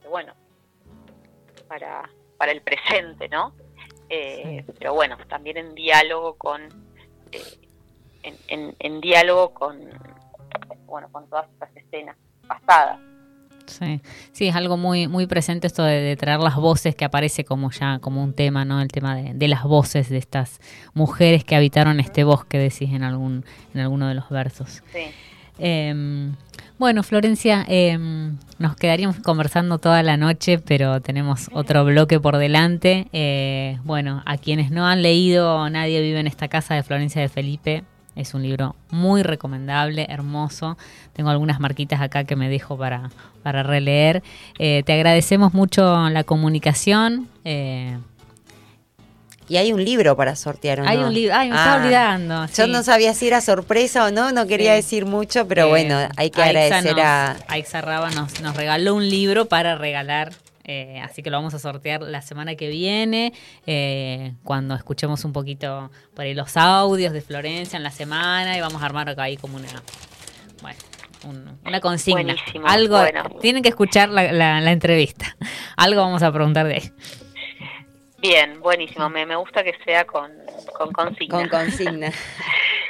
[0.07, 0.33] bueno,
[1.67, 2.07] para,
[2.37, 3.53] para el presente, ¿no?
[4.09, 6.61] Eh, pero bueno, también en diálogo con,
[7.31, 9.77] eh, en, diálogo con,
[10.85, 12.15] bueno, con todas estas escenas
[12.47, 12.99] pasadas.
[13.65, 13.99] Sí,
[14.31, 17.99] sí, es algo muy muy presente esto de, traer las voces que aparece como ya
[17.99, 18.79] como un tema, ¿no?
[18.81, 20.61] El tema de, las voces de estas
[20.93, 23.43] mujeres que habitaron este bosque, decís en algún
[23.73, 24.83] en alguno de los versos.
[24.93, 25.11] Sí.
[25.59, 26.35] Em,
[26.79, 33.07] bueno, Florencia, em, nos quedaríamos conversando toda la noche, pero tenemos otro bloque por delante.
[33.13, 37.29] Eh, bueno, a quienes no han leído Nadie vive en esta casa de Florencia de
[37.29, 37.83] Felipe,
[38.17, 40.75] es un libro muy recomendable, hermoso.
[41.13, 43.11] Tengo algunas marquitas acá que me dejo para,
[43.43, 44.23] para releer.
[44.57, 47.27] Eh, te agradecemos mucho la comunicación.
[47.45, 47.97] Eh,
[49.47, 52.45] y hay un libro para sortear, Hay un libro, ay, me estaba ah, olvidando.
[52.53, 56.29] Yo no sabía si era sorpresa o no, no quería decir mucho, pero bueno, hay
[56.29, 57.37] que agradecer a...
[57.47, 60.33] Aixa Raba nos, nos regaló un libro para regalar
[60.69, 63.31] eh, así que lo vamos a sortear la semana que viene,
[63.65, 68.59] eh, cuando escuchemos un poquito por ahí los audios de Florencia en la semana y
[68.59, 69.69] vamos a armar acá ahí como una,
[70.61, 70.77] bueno,
[71.65, 72.35] una consigna.
[72.65, 72.99] Algo,
[73.39, 75.37] tienen que escuchar la, la, entrevista.
[75.77, 76.91] Algo vamos a preguntar de ahí.
[78.19, 79.09] Bien, buenísimo.
[79.09, 80.31] Me, me gusta que sea con,
[80.75, 81.37] con consigna.
[81.37, 82.11] Con consigna.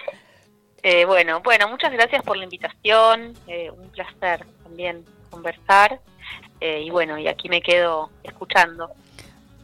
[0.83, 3.33] eh, bueno, bueno, muchas gracias por la invitación.
[3.47, 5.99] Eh, un placer también conversar.
[6.61, 8.89] Eh, y bueno, y aquí me quedo escuchando.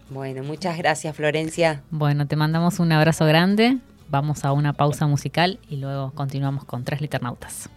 [0.09, 1.81] Bueno, muchas gracias, Florencia.
[1.89, 3.77] Bueno, te mandamos un abrazo grande.
[4.09, 7.69] Vamos a una pausa musical y luego continuamos con Tres Liternautas.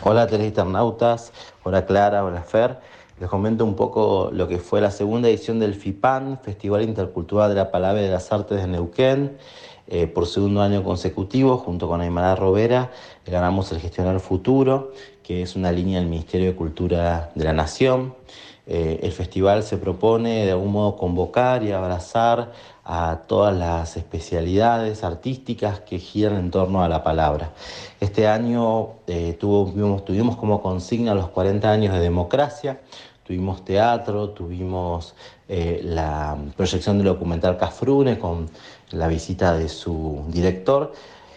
[0.00, 1.32] Hola, Tres Liternautas.
[1.64, 2.24] Hola, Clara.
[2.24, 2.78] Hola, Fer.
[3.24, 7.54] Les comento un poco lo que fue la segunda edición del FIPAN, Festival Intercultural de
[7.54, 9.38] la Palabra y de las Artes de Neuquén.
[9.86, 12.90] Eh, por segundo año consecutivo, junto con Aymara Robera,
[13.24, 18.14] ganamos el Gestionar Futuro, que es una línea del Ministerio de Cultura de la Nación.
[18.66, 22.52] Eh, el festival se propone de algún modo convocar y abrazar
[22.84, 27.52] a todas las especialidades artísticas que giran en torno a la palabra.
[28.00, 32.80] Este año eh, tuvimos, tuvimos como consigna los 40 años de democracia,
[33.24, 35.14] tuvimos teatro, tuvimos
[35.48, 38.48] eh, la proyección del documental Cafrune con
[38.90, 40.92] la visita de su director.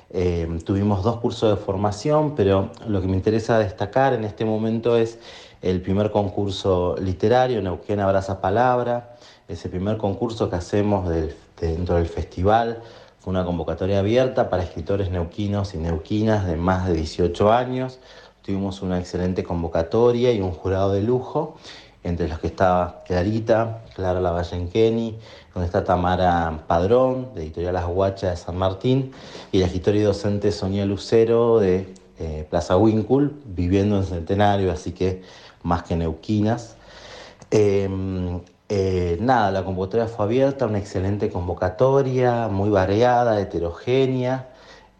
[0.10, 4.96] Eh, tuvimos dos cursos de formación, pero lo que me interesa destacar en este momento
[4.98, 5.20] es
[5.62, 9.16] el primer concurso literario, Neuquén Abraza Palabra,
[9.48, 11.10] ese primer concurso que hacemos
[11.60, 12.82] dentro del festival.
[13.20, 18.00] Fue una convocatoria abierta para escritores neuquinos y neuquinas de más de 18 años.
[18.48, 21.58] Tuvimos una excelente convocatoria y un jurado de lujo,
[22.02, 25.18] entre los que estaba Clarita, Clara Lavallenqueni,
[25.54, 29.12] donde está Tamara Padrón, de Editorial Las Guachas de San Martín,
[29.52, 34.94] y la escritora y docente Sonia Lucero, de eh, Plaza Wincul, viviendo en Centenario, así
[34.94, 35.24] que
[35.64, 36.78] más que neuquinas.
[37.52, 38.40] Em,
[38.70, 44.48] eh, nada, la convocatoria fue abierta, una excelente convocatoria, muy variada, heterogénea.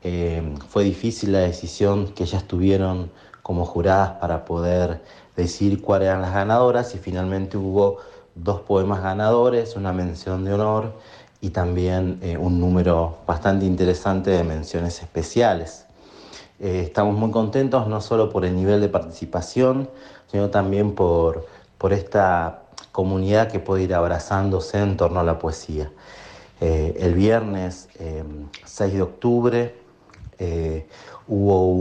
[0.04, 3.10] Eh, fue difícil la decisión que ellas tuvieron
[3.48, 5.02] como juradas para poder
[5.38, 8.00] decir cuáles eran las ganadoras y finalmente hubo
[8.36, 10.92] dos poemas ganadores, una mención de honor
[11.40, 15.86] y también eh, un número bastante interesante de menciones especiales.
[16.60, 19.90] Eh, estamos muy contentos no solo por el nivel de participación,
[20.30, 21.46] sino también por,
[21.78, 25.90] por esta comunidad que puede ir abrazándose en torno a la poesía.
[26.60, 27.88] Eh, el viernes
[28.66, 29.76] 6 de octubre
[31.30, 31.72] hubo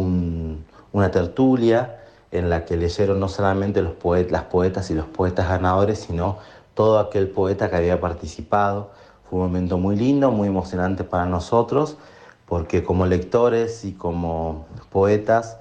[0.96, 1.98] una tertulia
[2.32, 3.92] en la que leyeron no solamente los
[4.30, 6.38] las poetas y los poetas ganadores, sino
[6.72, 8.90] todo aquel poeta que había participado.
[9.28, 11.98] Fue un momento muy lindo, muy emocionante para nosotros,
[12.46, 15.58] porque como lectores y como poetas,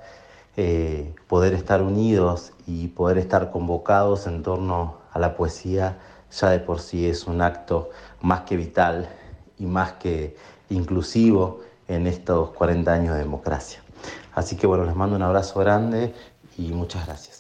[0.55, 5.97] eh, poder estar unidos y poder estar convocados en torno a la poesía
[6.31, 7.89] ya de por sí es un acto
[8.21, 9.09] más que vital
[9.59, 10.37] y más que
[10.69, 11.59] inclusivo
[11.89, 13.84] en estos 40 años de democracia.
[14.33, 16.13] Así que bueno, les mando un abrazo grande
[16.57, 17.34] y muchas gracias.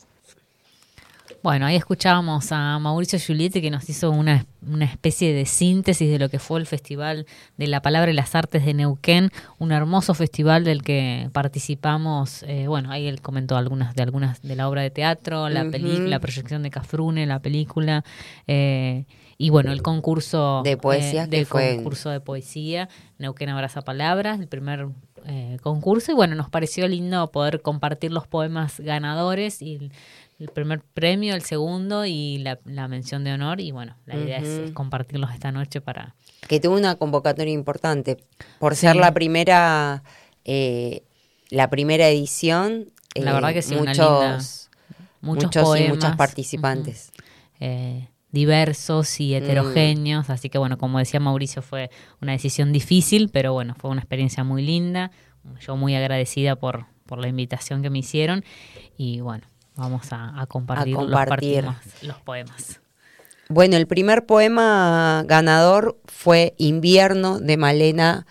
[1.45, 4.47] Bueno, ahí escuchábamos a Mauricio Giulietti que nos hizo una,
[4.81, 8.65] especie de síntesis de lo que fue el Festival de la Palabra y las Artes
[8.65, 9.29] de Neuquén,
[9.59, 12.41] un hermoso festival del que participamos.
[12.47, 16.07] Eh, bueno, ahí él comentó algunas de algunas de la obra de teatro, la película,
[16.07, 18.03] la proyección de Cafrune, la película.
[18.47, 19.05] Eh,
[19.37, 22.89] y bueno, el concurso de poesía, eh, concurso de poesía,
[23.19, 24.87] Neuquén Abraza Palabras, el primer
[25.61, 26.11] concurso.
[26.11, 29.91] Y bueno, nos pareció lindo poder compartir los poemas ganadores y
[30.39, 33.61] el primer premio, el segundo y la, mención de honor.
[33.61, 36.15] Y bueno, la idea es, compartirlos esta noche para...
[36.47, 38.17] Que tuvo una convocatoria importante.
[38.59, 40.03] Por ser la primera,
[40.43, 41.03] eh,
[41.49, 42.91] la primera edición.
[43.15, 44.69] la verdad que sí, muchos,
[45.21, 47.11] muchos, y muchas participantes.
[47.59, 51.89] Eh, diversos y heterogéneos, así que bueno, como decía Mauricio, fue
[52.21, 55.09] una decisión difícil, pero bueno, fue una experiencia muy linda,
[55.61, 58.43] yo muy agradecida por, por la invitación que me hicieron
[58.97, 60.95] y bueno, Vamos a, compartir,
[62.01, 62.79] Los, poemas.
[63.49, 68.25] Bueno, el primer poema ganador fue Invierno de Malena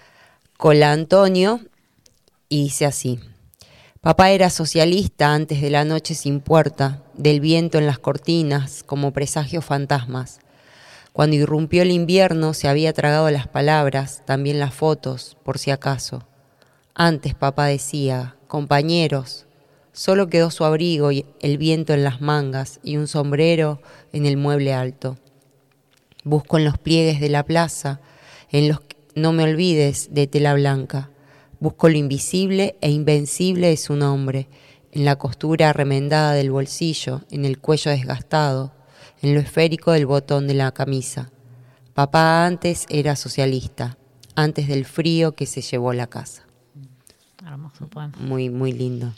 [0.57, 1.61] Colantonio
[2.49, 3.21] y dice así.
[4.01, 9.13] Papá era socialista antes de la noche sin puerta, del viento en las cortinas, como
[9.13, 10.41] presagios fantasmas.
[11.13, 16.27] Cuando irrumpió el invierno se había tragado las palabras, también las fotos, por si acaso.
[16.95, 19.47] Antes papá decía, compañeros,
[19.95, 23.81] Solo quedó su abrigo y el viento en las mangas y un sombrero
[24.13, 25.17] en el mueble alto.
[26.25, 28.01] Busco en los pliegues de la plaza,
[28.51, 28.81] en los
[29.15, 31.11] no me olvides de tela blanca.
[31.61, 34.49] Busco lo invisible e invencible de su nombre,
[34.91, 38.73] en la costura remendada del bolsillo, en el cuello desgastado,
[39.23, 41.31] en lo esférico del botón de la camisa.
[41.95, 43.97] Papá antes era socialista,
[44.35, 46.43] antes del frío que se llevó la casa.
[47.47, 48.17] Hermoso poema.
[48.19, 49.13] Muy, muy lindo.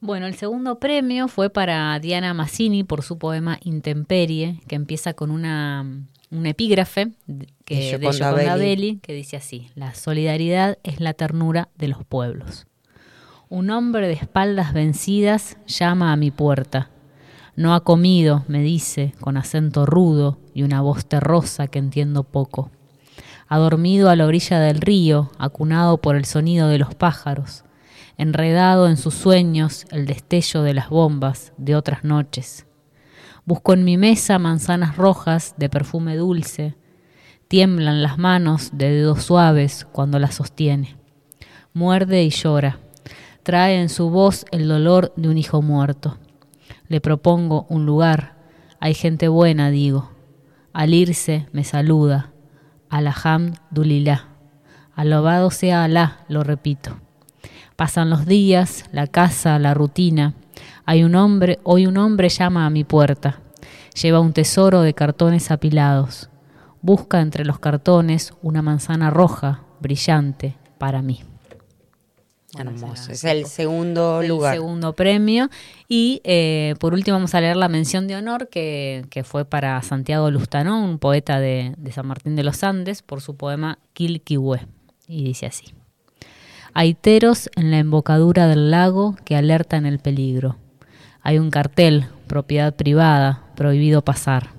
[0.00, 5.32] Bueno, el segundo premio fue para Diana Massini por su poema Intemperie, que empieza con
[5.32, 5.84] una,
[6.30, 7.10] un epígrafe
[7.64, 12.68] que, de Gioconda Belli, que dice así, la solidaridad es la ternura de los pueblos.
[13.48, 16.90] Un hombre de espaldas vencidas llama a mi puerta.
[17.56, 22.70] No ha comido, me dice, con acento rudo y una voz terrosa que entiendo poco.
[23.48, 27.64] Ha dormido a la orilla del río, acunado por el sonido de los pájaros
[28.18, 32.66] enredado en sus sueños el destello de las bombas de otras noches.
[33.46, 36.76] Busco en mi mesa manzanas rojas de perfume dulce,
[37.46, 40.96] tiemblan las manos de dedos suaves cuando las sostiene.
[41.72, 42.80] Muerde y llora,
[43.44, 46.18] trae en su voz el dolor de un hijo muerto.
[46.88, 48.36] Le propongo un lugar,
[48.80, 50.10] hay gente buena, digo.
[50.72, 52.32] Al irse me saluda,
[52.90, 54.28] Alaham Dulilá.
[54.94, 56.98] Alabado sea Alá, lo repito.
[57.78, 60.34] Pasan los días, la casa, la rutina.
[60.84, 63.40] Hay un hombre, hoy un hombre llama a mi puerta.
[64.02, 66.28] Lleva un tesoro de cartones apilados.
[66.82, 71.20] Busca entre los cartones una manzana roja, brillante, para mí.
[72.58, 73.12] Hermoso.
[73.12, 74.54] Es el segundo lugar.
[74.54, 75.48] El segundo premio.
[75.86, 80.32] Y eh, por último vamos a leer la mención de honor que, fue para Santiago
[80.32, 84.66] Lustanó, un poeta de, de, San Martín de los Andes, por su poema Quilquihue.
[85.06, 85.77] Y dice así.
[86.74, 90.56] Hay teros en la embocadura del lago que alertan el peligro.
[91.22, 94.50] Hay un cartel, propiedad privada, prohibido pasar.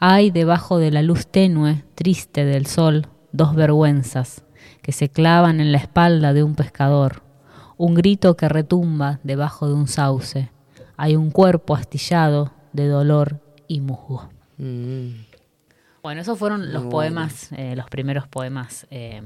[0.00, 4.44] Hay debajo de la luz tenue, triste del sol, dos vergüenzas
[4.82, 7.22] que se clavan en la espalda de un pescador,
[7.76, 10.50] un grito que retumba debajo de un sauce.
[10.96, 14.28] Hay un cuerpo astillado de dolor y musgo.
[14.56, 15.26] Mm.
[16.02, 19.22] Bueno, esos fueron los poemas, eh, los primeros poemas eh,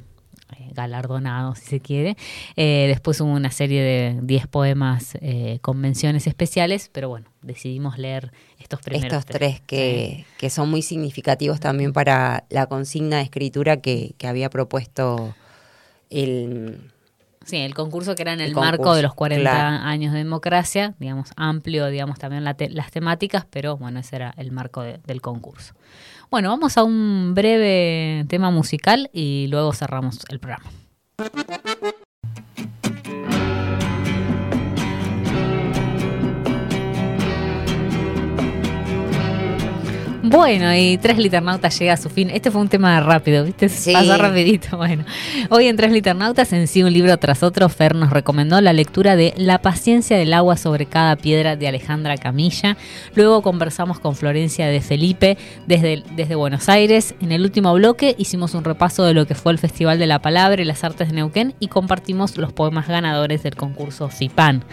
[0.62, 2.16] eh, galardonado, si se quiere.
[2.56, 7.98] Eh, después hubo una serie de 10 poemas eh, con menciones especiales, pero bueno, decidimos
[7.98, 13.24] leer estos primeros Estos tres que, que son muy significativos también para la consigna de
[13.24, 15.34] escritura que, que había propuesto
[16.10, 16.91] el,
[17.44, 19.85] Sí, el concurso que era en el, El marco concurso, de los 40 claro.
[19.85, 24.32] años de democracia, digamos, amplio, digamos, también la te- las temáticas, pero bueno, ese era
[24.36, 25.74] el marco de- del concurso.
[26.31, 30.70] Bueno, vamos a un breve tema musical y luego cerramos el programa.
[40.24, 42.30] Bueno, y Tres Liternautas llega a su fin.
[42.30, 43.68] Este fue un tema rápido, ¿viste?
[43.68, 43.92] Sí.
[43.92, 44.76] Pasó rapidito.
[44.76, 45.04] Bueno,
[45.50, 49.16] hoy en Tres Liternautas, en sí un libro tras otro, Fer nos recomendó la lectura
[49.16, 52.76] de La paciencia del agua sobre cada piedra de Alejandra Camilla.
[53.16, 57.16] Luego conversamos con Florencia de Felipe desde, desde Buenos Aires.
[57.20, 60.20] En el último bloque hicimos un repaso de lo que fue el Festival de la
[60.20, 64.64] Palabra y las Artes de Neuquén y compartimos los poemas ganadores del concurso FIPAN.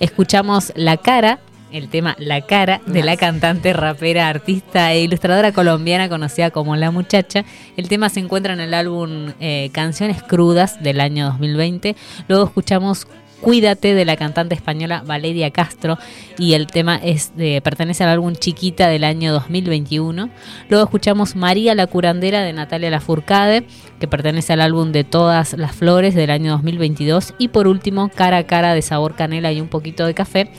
[0.00, 1.40] Escuchamos La Cara
[1.74, 6.90] el tema La cara de la cantante, rapera, artista e ilustradora colombiana conocida como La
[6.90, 7.44] Muchacha.
[7.76, 11.96] El tema se encuentra en el álbum eh, Canciones Crudas del año 2020.
[12.28, 13.06] Luego escuchamos
[13.44, 15.98] Cuídate de la cantante española Valeria Castro
[16.38, 20.30] y el tema es de, pertenece al álbum Chiquita del año 2021.
[20.70, 23.66] Luego escuchamos María la curandera de Natalia Lafourcade
[24.00, 28.38] que pertenece al álbum de Todas las Flores del año 2022 y por último Cara
[28.38, 30.50] a Cara de sabor canela y un poquito de café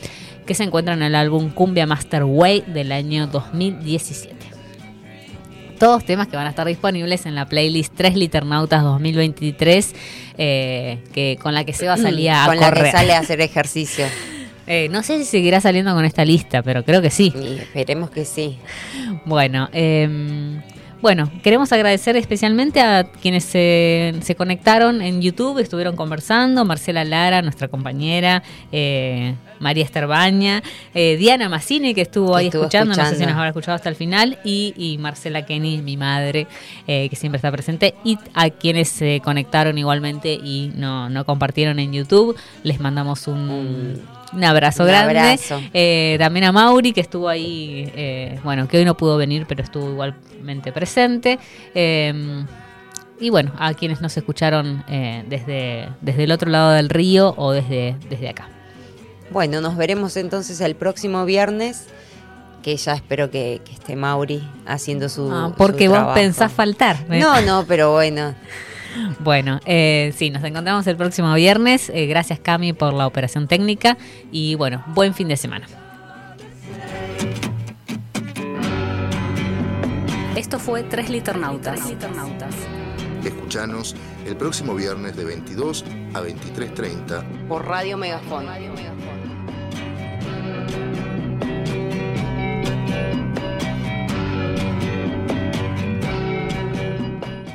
[0.46, 4.34] que se encuentra en el álbum Cumbia Master Way del año 2017.
[5.78, 9.94] Todos temas que van a estar disponibles en la playlist 3 Liternautas 2023,
[10.38, 12.84] eh, que, con la que se va a salir a con la correr.
[12.84, 14.06] que sale a hacer ejercicio.
[14.66, 17.32] Eh, no sé si seguirá saliendo con esta lista, pero creo que sí.
[17.36, 18.56] Y esperemos que sí.
[19.26, 20.08] Bueno, eh,
[21.02, 27.42] bueno, queremos agradecer especialmente a quienes se, se conectaron en YouTube, estuvieron conversando, Marcela Lara,
[27.42, 28.42] nuestra compañera,
[28.72, 30.62] eh, María Esterbaña,
[30.94, 33.74] eh, Diana Massini, que estuvo Que ahí estuvo escuchando, no sé si nos habrá escuchado
[33.74, 36.46] hasta el final, y, y Marcela Kenny, mi madre,
[36.86, 41.78] eh, que siempre está presente, y a quienes se conectaron igualmente y no, no compartieron
[41.78, 44.00] en YouTube, les mandamos un,
[44.32, 45.18] un abrazo Un grande.
[45.18, 45.60] abrazo.
[45.72, 49.62] Eh, también a Mauri, que estuvo ahí, eh, bueno, que hoy no pudo venir, pero
[49.62, 51.38] estuvo igualmente presente.
[51.74, 52.44] Eh,
[53.18, 57.52] y bueno, a quienes nos escucharon eh, desde, desde el otro lado del río o
[57.52, 58.48] desde, desde acá.
[59.30, 61.86] Bueno, nos veremos entonces el próximo viernes,
[62.62, 65.30] que ya espero que, que esté Mauri haciendo su.
[65.32, 66.14] Ah, porque su vos trabajo.
[66.20, 66.96] pensás faltar.
[67.10, 67.18] ¿eh?
[67.20, 68.34] No, no, pero bueno.
[69.20, 71.90] Bueno, eh, sí, nos encontramos el próximo viernes.
[71.90, 73.96] Eh, gracias Cami por la operación técnica
[74.30, 75.66] y bueno, buen fin de semana.
[80.36, 81.74] Esto fue Tres Liternautas.
[81.74, 82.54] Tres Liternautas.
[83.24, 83.96] Escuchanos
[84.26, 88.46] el próximo viernes de 22 a 23.30 por Radio Radio Megafón.